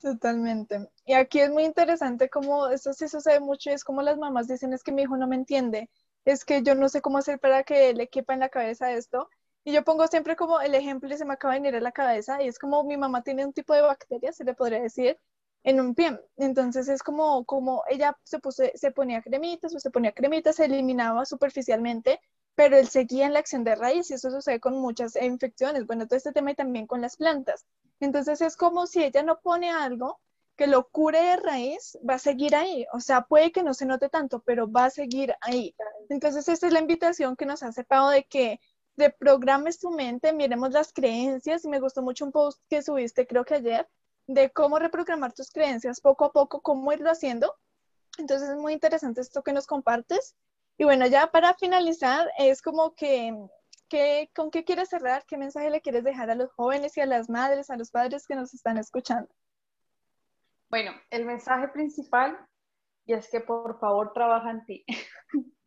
[0.00, 0.88] Totalmente.
[1.06, 4.72] Y aquí es muy interesante como, eso sí sucede mucho, es como las mamás dicen,
[4.72, 5.90] es que mi hijo no me entiende,
[6.24, 9.28] es que yo no sé cómo hacer para que le quepa en la cabeza esto.
[9.68, 12.42] Y yo pongo siempre como el ejemplo se me acaba de venir a la cabeza
[12.42, 15.18] y es como mi mamá tiene un tipo de bacteria, se le podría decir,
[15.62, 16.18] en un pie.
[16.38, 18.40] Entonces es como, como ella se,
[18.74, 22.18] se ponía cremitas o se ponía cremitas, se eliminaba superficialmente,
[22.54, 25.86] pero él seguía en la acción de raíz y eso sucede con muchas infecciones.
[25.86, 27.66] Bueno, todo este tema y también con las plantas.
[28.00, 30.18] Entonces es como si ella no pone algo
[30.56, 32.86] que lo cure de raíz, va a seguir ahí.
[32.94, 35.74] O sea, puede que no se note tanto, pero va a seguir ahí.
[36.08, 38.60] Entonces, esta es la invitación que nos hace Pau de que
[38.98, 41.64] reprogrames tu mente, miremos las creencias.
[41.64, 43.88] Y me gustó mucho un post que subiste, creo que ayer,
[44.26, 47.54] de cómo reprogramar tus creencias poco a poco, cómo irlo haciendo.
[48.18, 50.36] Entonces es muy interesante esto que nos compartes.
[50.76, 53.34] Y bueno, ya para finalizar, es como que,
[53.88, 55.24] que, ¿con qué quieres cerrar?
[55.26, 58.26] ¿Qué mensaje le quieres dejar a los jóvenes y a las madres, a los padres
[58.26, 59.28] que nos están escuchando?
[60.68, 62.38] Bueno, el mensaje principal
[63.06, 64.84] y es que por favor trabaja en ti.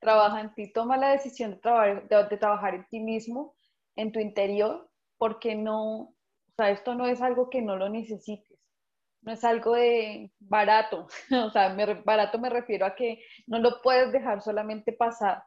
[0.00, 3.54] trabaja en ti, toma la decisión de, trabajar, de, trabajar en ti mismo,
[3.96, 6.14] en tu interior, porque no, o
[6.56, 8.58] sea, esto no es algo que no lo necesites,
[9.22, 11.08] no es algo de barato,
[11.46, 15.42] o sea, barato me refiero a que no lo puedes dejar solamente pasar,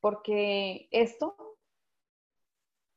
[0.00, 1.36] porque esto,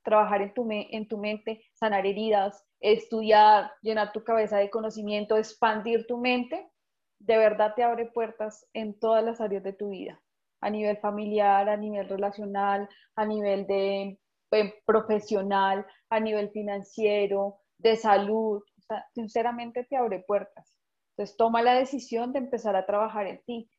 [0.04, 6.06] trabajar en tu, en tu mente, sanar heridas, estudiar, llenar tu cabeza de conocimiento, expandir
[6.06, 6.70] tu mente,
[7.18, 10.22] de verdad te abre puertas en todas las áreas de tu vida
[10.66, 14.20] a nivel familiar, a nivel relacional, a nivel de
[14.52, 18.64] eh, profesional, a nivel financiero, de salud.
[19.14, 20.76] sinceramente te abre puertas.
[21.12, 23.70] Entonces toma la decisión de empezar a trabajar en ti.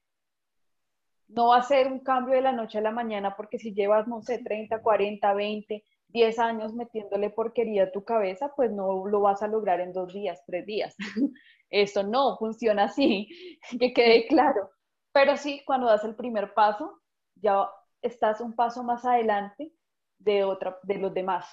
[1.26, 4.06] No va a ser un cambio de la noche a la mañana porque si llevas,
[4.06, 9.20] no sé, 30, 40, 20, 10 años metiéndole porquería a tu cabeza, pues no lo
[9.22, 10.94] vas a lograr en dos días, tres días.
[11.68, 13.28] Eso no funciona así,
[13.80, 14.70] que quede claro.
[15.16, 17.00] Pero sí, cuando das el primer paso,
[17.36, 17.70] ya
[18.02, 19.72] estás un paso más adelante
[20.18, 21.46] de, otra, de los demás.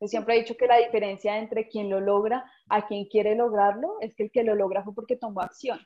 [0.00, 3.98] Yo siempre he dicho que la diferencia entre quien lo logra a quien quiere lograrlo
[4.00, 5.78] es que el que lo logra fue porque tomó acción.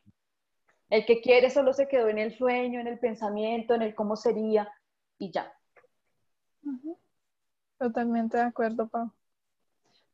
[0.88, 4.14] El que quiere solo se quedó en el sueño, en el pensamiento, en el cómo
[4.14, 4.72] sería
[5.18, 5.52] y ya.
[7.78, 9.10] Totalmente de acuerdo, Pau.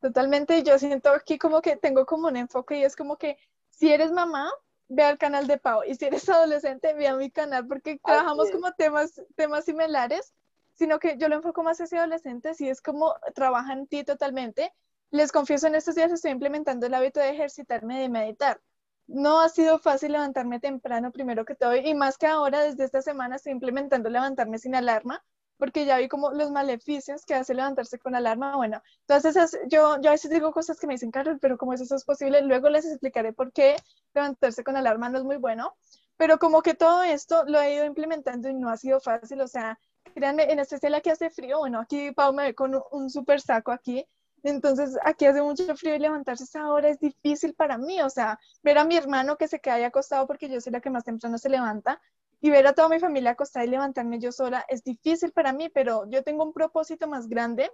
[0.01, 3.36] Totalmente, yo siento aquí como que tengo como un enfoque y es como que
[3.68, 4.51] si eres mamá,
[4.89, 5.82] ve al canal de Pau.
[5.85, 10.35] Y si eres adolescente, ve a mi canal, porque trabajamos como temas, temas similares,
[10.74, 14.73] sino que yo lo enfoco más hacia adolescentes y es como trabaja en ti totalmente.
[15.11, 18.61] Les confieso, en estos días estoy implementando el hábito de ejercitarme, de meditar.
[19.06, 23.02] No ha sido fácil levantarme temprano, primero que todo, y más que ahora, desde esta
[23.02, 25.23] semana estoy implementando levantarme sin alarma,
[25.56, 28.56] porque ya vi como los maleficios que hace levantarse con alarma.
[28.56, 31.94] Bueno, entonces yo, yo a veces digo cosas que me dicen, Carol, pero como eso
[31.94, 33.76] es posible, luego les explicaré por qué
[34.14, 35.74] levantarse con alarma no es muy bueno.
[36.16, 39.48] Pero como que todo esto lo he ido implementando y no ha sido fácil, o
[39.48, 39.78] sea,
[40.14, 43.72] créanme, en especial aquí hace frío, bueno, aquí Pau me ve con un, super saco
[43.72, 44.06] aquí,
[44.44, 48.39] entonces aquí hace mucho frío y levantarse esa hora es difícil para mí, o sea,
[48.62, 51.05] ver a mi hermano que se queda ahí acostado porque yo soy la que más
[51.05, 52.01] temprano se levanta,
[52.40, 55.69] y ver a toda mi familia acostada y levantarme yo sola es difícil para mí,
[55.69, 57.70] pero yo tengo un propósito más grande,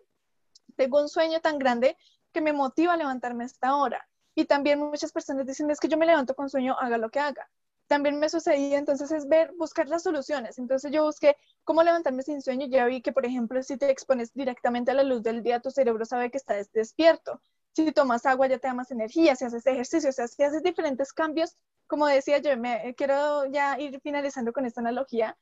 [0.77, 1.97] tengo un sueño tan grande
[2.32, 4.09] que me motiva a levantarme a esta hora.
[4.35, 7.19] Y también muchas personas dicen, es que yo me levanto con sueño, haga lo que
[7.19, 7.49] haga.
[7.89, 10.59] También me sucedía, entonces es ver, buscar las soluciones.
[10.59, 12.66] Entonces yo busqué cómo levantarme sin sueño.
[12.69, 15.73] Ya vi que, por ejemplo, si te expones directamente a la luz del día, tu
[15.73, 17.43] cerebro sabe que estás despierto.
[17.72, 19.36] Si tomas agua, ya te da más energía.
[19.36, 21.56] Si haces ejercicio, o sea, si haces diferentes cambios,
[21.86, 25.36] como decía yo, me quiero ya ir finalizando con esta analogía.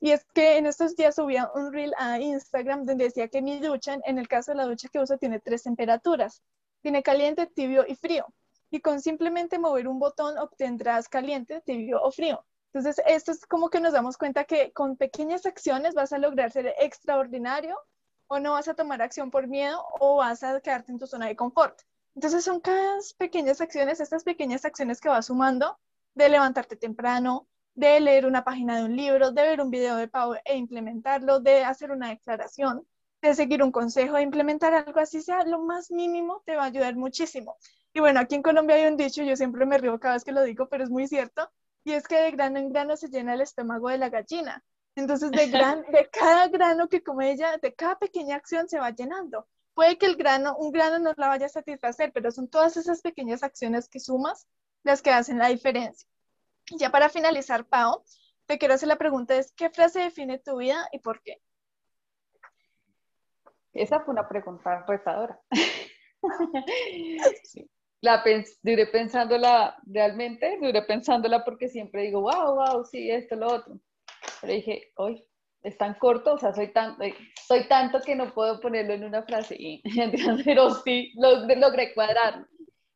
[0.00, 3.58] Y es que en estos días subía un reel a Instagram donde decía que mi
[3.58, 6.42] ducha, en el caso de la ducha que uso, tiene tres temperaturas.
[6.82, 8.26] Tiene caliente, tibio y frío.
[8.70, 12.44] Y con simplemente mover un botón obtendrás caliente, tibio o frío.
[12.74, 16.50] Entonces, esto es como que nos damos cuenta que con pequeñas acciones vas a lograr
[16.50, 17.78] ser extraordinario
[18.34, 21.26] o no vas a tomar acción por miedo o vas a quedarte en tu zona
[21.26, 21.80] de confort.
[22.16, 25.78] Entonces, son cada pequeñas acciones, estas pequeñas acciones que vas sumando
[26.14, 30.08] de levantarte temprano, de leer una página de un libro, de ver un video de
[30.08, 32.86] Pau e implementarlo, de hacer una declaración,
[33.22, 36.66] de seguir un consejo, de implementar algo así, sea lo más mínimo, te va a
[36.66, 37.56] ayudar muchísimo.
[37.92, 40.32] Y bueno, aquí en Colombia hay un dicho, yo siempre me río cada vez que
[40.32, 41.48] lo digo, pero es muy cierto,
[41.84, 44.64] y es que de grano en grano se llena el estómago de la gallina.
[44.96, 48.90] Entonces, de, gran, de cada grano que come ella, de cada pequeña acción se va
[48.90, 49.48] llenando.
[49.74, 53.02] Puede que el grano, un grano no la vaya a satisfacer, pero son todas esas
[53.02, 54.46] pequeñas acciones que sumas
[54.84, 56.08] las que hacen la diferencia.
[56.78, 58.04] Ya para finalizar, Pau,
[58.46, 61.42] te quiero hacer la pregunta, es ¿qué frase define tu vida y por qué?
[63.72, 65.40] Esa fue una pregunta retadora.
[68.00, 68.22] La
[68.62, 73.80] duré pensándola realmente, duré pensándola porque siempre digo, wow, wow, sí, esto, lo otro.
[74.40, 75.24] Pero dije, hoy
[75.62, 77.14] es tan corto, o sea, soy, tan, eh,
[77.46, 79.56] soy tanto que no puedo ponerlo en una frase.
[79.58, 79.82] Y,
[80.44, 82.46] pero sí, logré cuadrarlo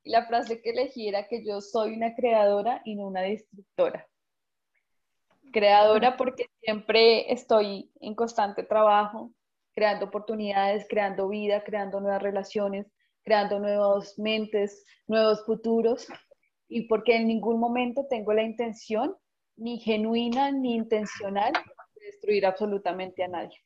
[0.09, 4.07] la frase que elegí era que yo soy una creadora y no una destructora.
[5.53, 9.33] Creadora porque siempre estoy en constante trabajo,
[9.75, 12.87] creando oportunidades, creando vida, creando nuevas relaciones,
[13.23, 16.07] creando nuevas mentes, nuevos futuros,
[16.69, 19.17] y porque en ningún momento tengo la intención,
[19.59, 21.53] ni genuina ni intencional,
[21.95, 23.63] de destruir absolutamente a nadie.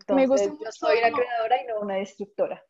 [0.00, 2.62] Entonces, yo soy una creadora y no una destructora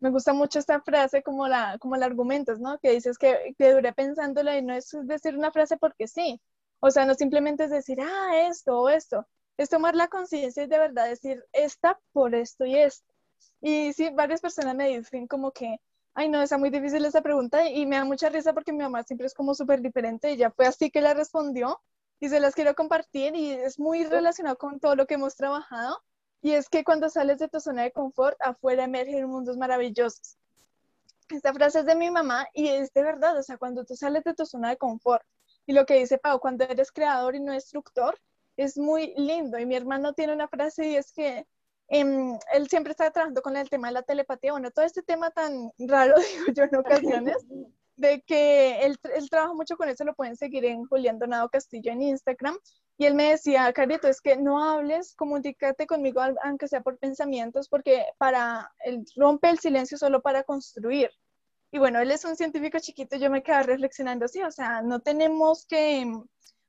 [0.00, 2.78] me gusta mucho esta frase como la, como el argumento, ¿no?
[2.78, 6.40] Que dices que, que duré pensándolo y no es decir una frase porque sí.
[6.80, 9.26] O sea, no simplemente es decir, ah, esto o esto.
[9.56, 13.12] Es tomar la conciencia y de verdad decir, esta por esto y esto.
[13.60, 15.78] Y sí, varias personas me dicen como que,
[16.18, 19.04] ay, no, está muy difícil esa pregunta y me da mucha risa porque mi mamá
[19.04, 21.80] siempre es como súper diferente y ya fue así que la respondió
[22.18, 25.96] y se las quiero compartir y es muy relacionado con todo lo que hemos trabajado
[26.42, 30.36] y es que cuando sales de tu zona de confort, afuera emergen mundos maravillosos.
[31.30, 34.24] Esta frase es de mi mamá y es de verdad, o sea, cuando tú sales
[34.24, 35.22] de tu zona de confort
[35.66, 38.18] y lo que dice Pau, cuando eres creador y no destructor,
[38.56, 39.56] es muy lindo.
[39.56, 41.46] Y mi hermano tiene una frase y es que
[41.88, 45.30] em, él siempre está trabajando con el tema de la telepatía, bueno, todo este tema
[45.30, 46.14] tan raro,
[46.46, 47.36] digo yo en ocasiones,
[47.96, 51.90] de que él, él, trabaja mucho con eso, lo pueden seguir en Julián Donado Castillo
[51.90, 52.56] en Instagram.
[52.96, 57.68] Y él me decía, Carito, es que no hables, comunícate conmigo, aunque sea por pensamientos,
[57.68, 61.10] porque para, él rompe el silencio solo para construir.
[61.70, 65.00] Y bueno, él es un científico chiquito, yo me quedé reflexionando así, o sea, no
[65.00, 66.10] tenemos que,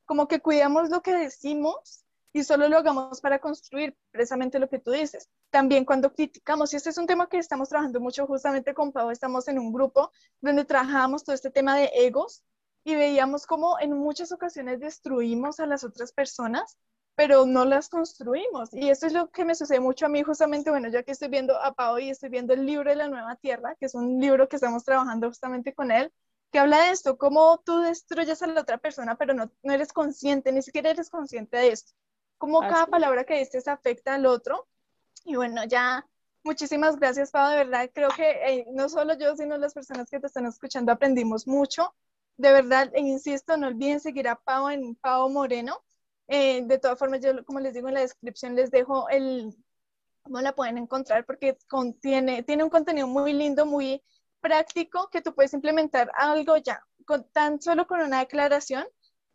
[0.05, 4.79] como que cuidamos lo que decimos y solo lo hagamos para construir precisamente lo que
[4.79, 5.29] tú dices.
[5.49, 9.09] También cuando criticamos, y este es un tema que estamos trabajando mucho justamente con Pau,
[9.09, 10.11] estamos en un grupo
[10.41, 12.43] donde trabajamos todo este tema de egos
[12.83, 16.77] y veíamos cómo en muchas ocasiones destruimos a las otras personas,
[17.15, 18.73] pero no las construimos.
[18.73, 21.29] Y esto es lo que me sucede mucho a mí justamente, bueno, ya que estoy
[21.29, 24.19] viendo a Pau y estoy viendo el libro de la nueva tierra, que es un
[24.19, 26.13] libro que estamos trabajando justamente con él,
[26.51, 29.93] que habla de esto, cómo tú destruyes a la otra persona, pero no, no eres
[29.93, 31.93] consciente, ni siquiera eres consciente de esto
[32.39, 34.67] cómo cada palabra que dices afecta al otro.
[35.25, 36.07] Y bueno, ya
[36.43, 37.51] muchísimas gracias, Pau.
[37.51, 40.91] De verdad, creo que eh, no solo yo, sino las personas que te están escuchando
[40.91, 41.93] aprendimos mucho.
[42.37, 45.83] De verdad, e insisto, no olviden seguir a Pau en Pau Moreno.
[46.27, 49.55] Eh, de todas formas, yo como les digo en la descripción, les dejo el
[50.21, 54.01] cómo la pueden encontrar porque contiene, tiene un contenido muy lindo, muy
[54.39, 58.85] práctico que tú puedes implementar algo ya, con, tan solo con una declaración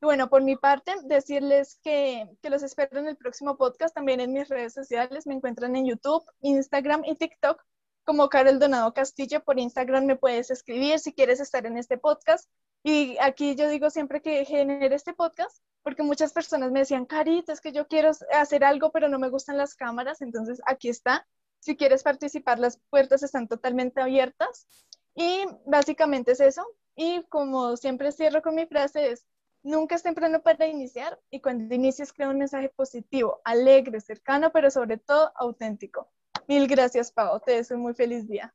[0.04, 4.32] bueno, por mi parte, decirles que, que, los espero en el próximo podcast, también en
[4.32, 7.60] mis redes sociales, me encuentran en YouTube, Instagram y TikTok
[8.04, 9.42] como Carol Donado Castillo.
[9.42, 12.48] Por Instagram me puedes escribir si quieres estar en este podcast.
[12.82, 17.52] Y aquí yo digo siempre que genere este podcast, porque muchas personas me decían, Carita,
[17.52, 20.20] es que yo quiero hacer algo, pero no me gustan las cámaras.
[20.20, 21.26] Entonces aquí está.
[21.60, 24.68] Si quieres participar, las puertas están totalmente abiertas.
[25.14, 26.66] Y básicamente es eso.
[26.94, 29.26] Y como siempre cierro con mi frase, es
[29.64, 34.70] Nunca es temprano para iniciar y cuando inicies crea un mensaje positivo, alegre, cercano, pero
[34.70, 36.10] sobre todo auténtico.
[36.46, 37.40] Mil gracias, Pau.
[37.40, 38.54] Te deseo un muy feliz día.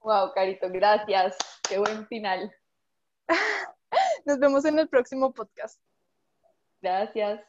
[0.00, 1.36] Wow, Carito, gracias.
[1.68, 2.52] Qué buen final.
[4.26, 5.80] Nos vemos en el próximo podcast.
[6.82, 7.48] Gracias.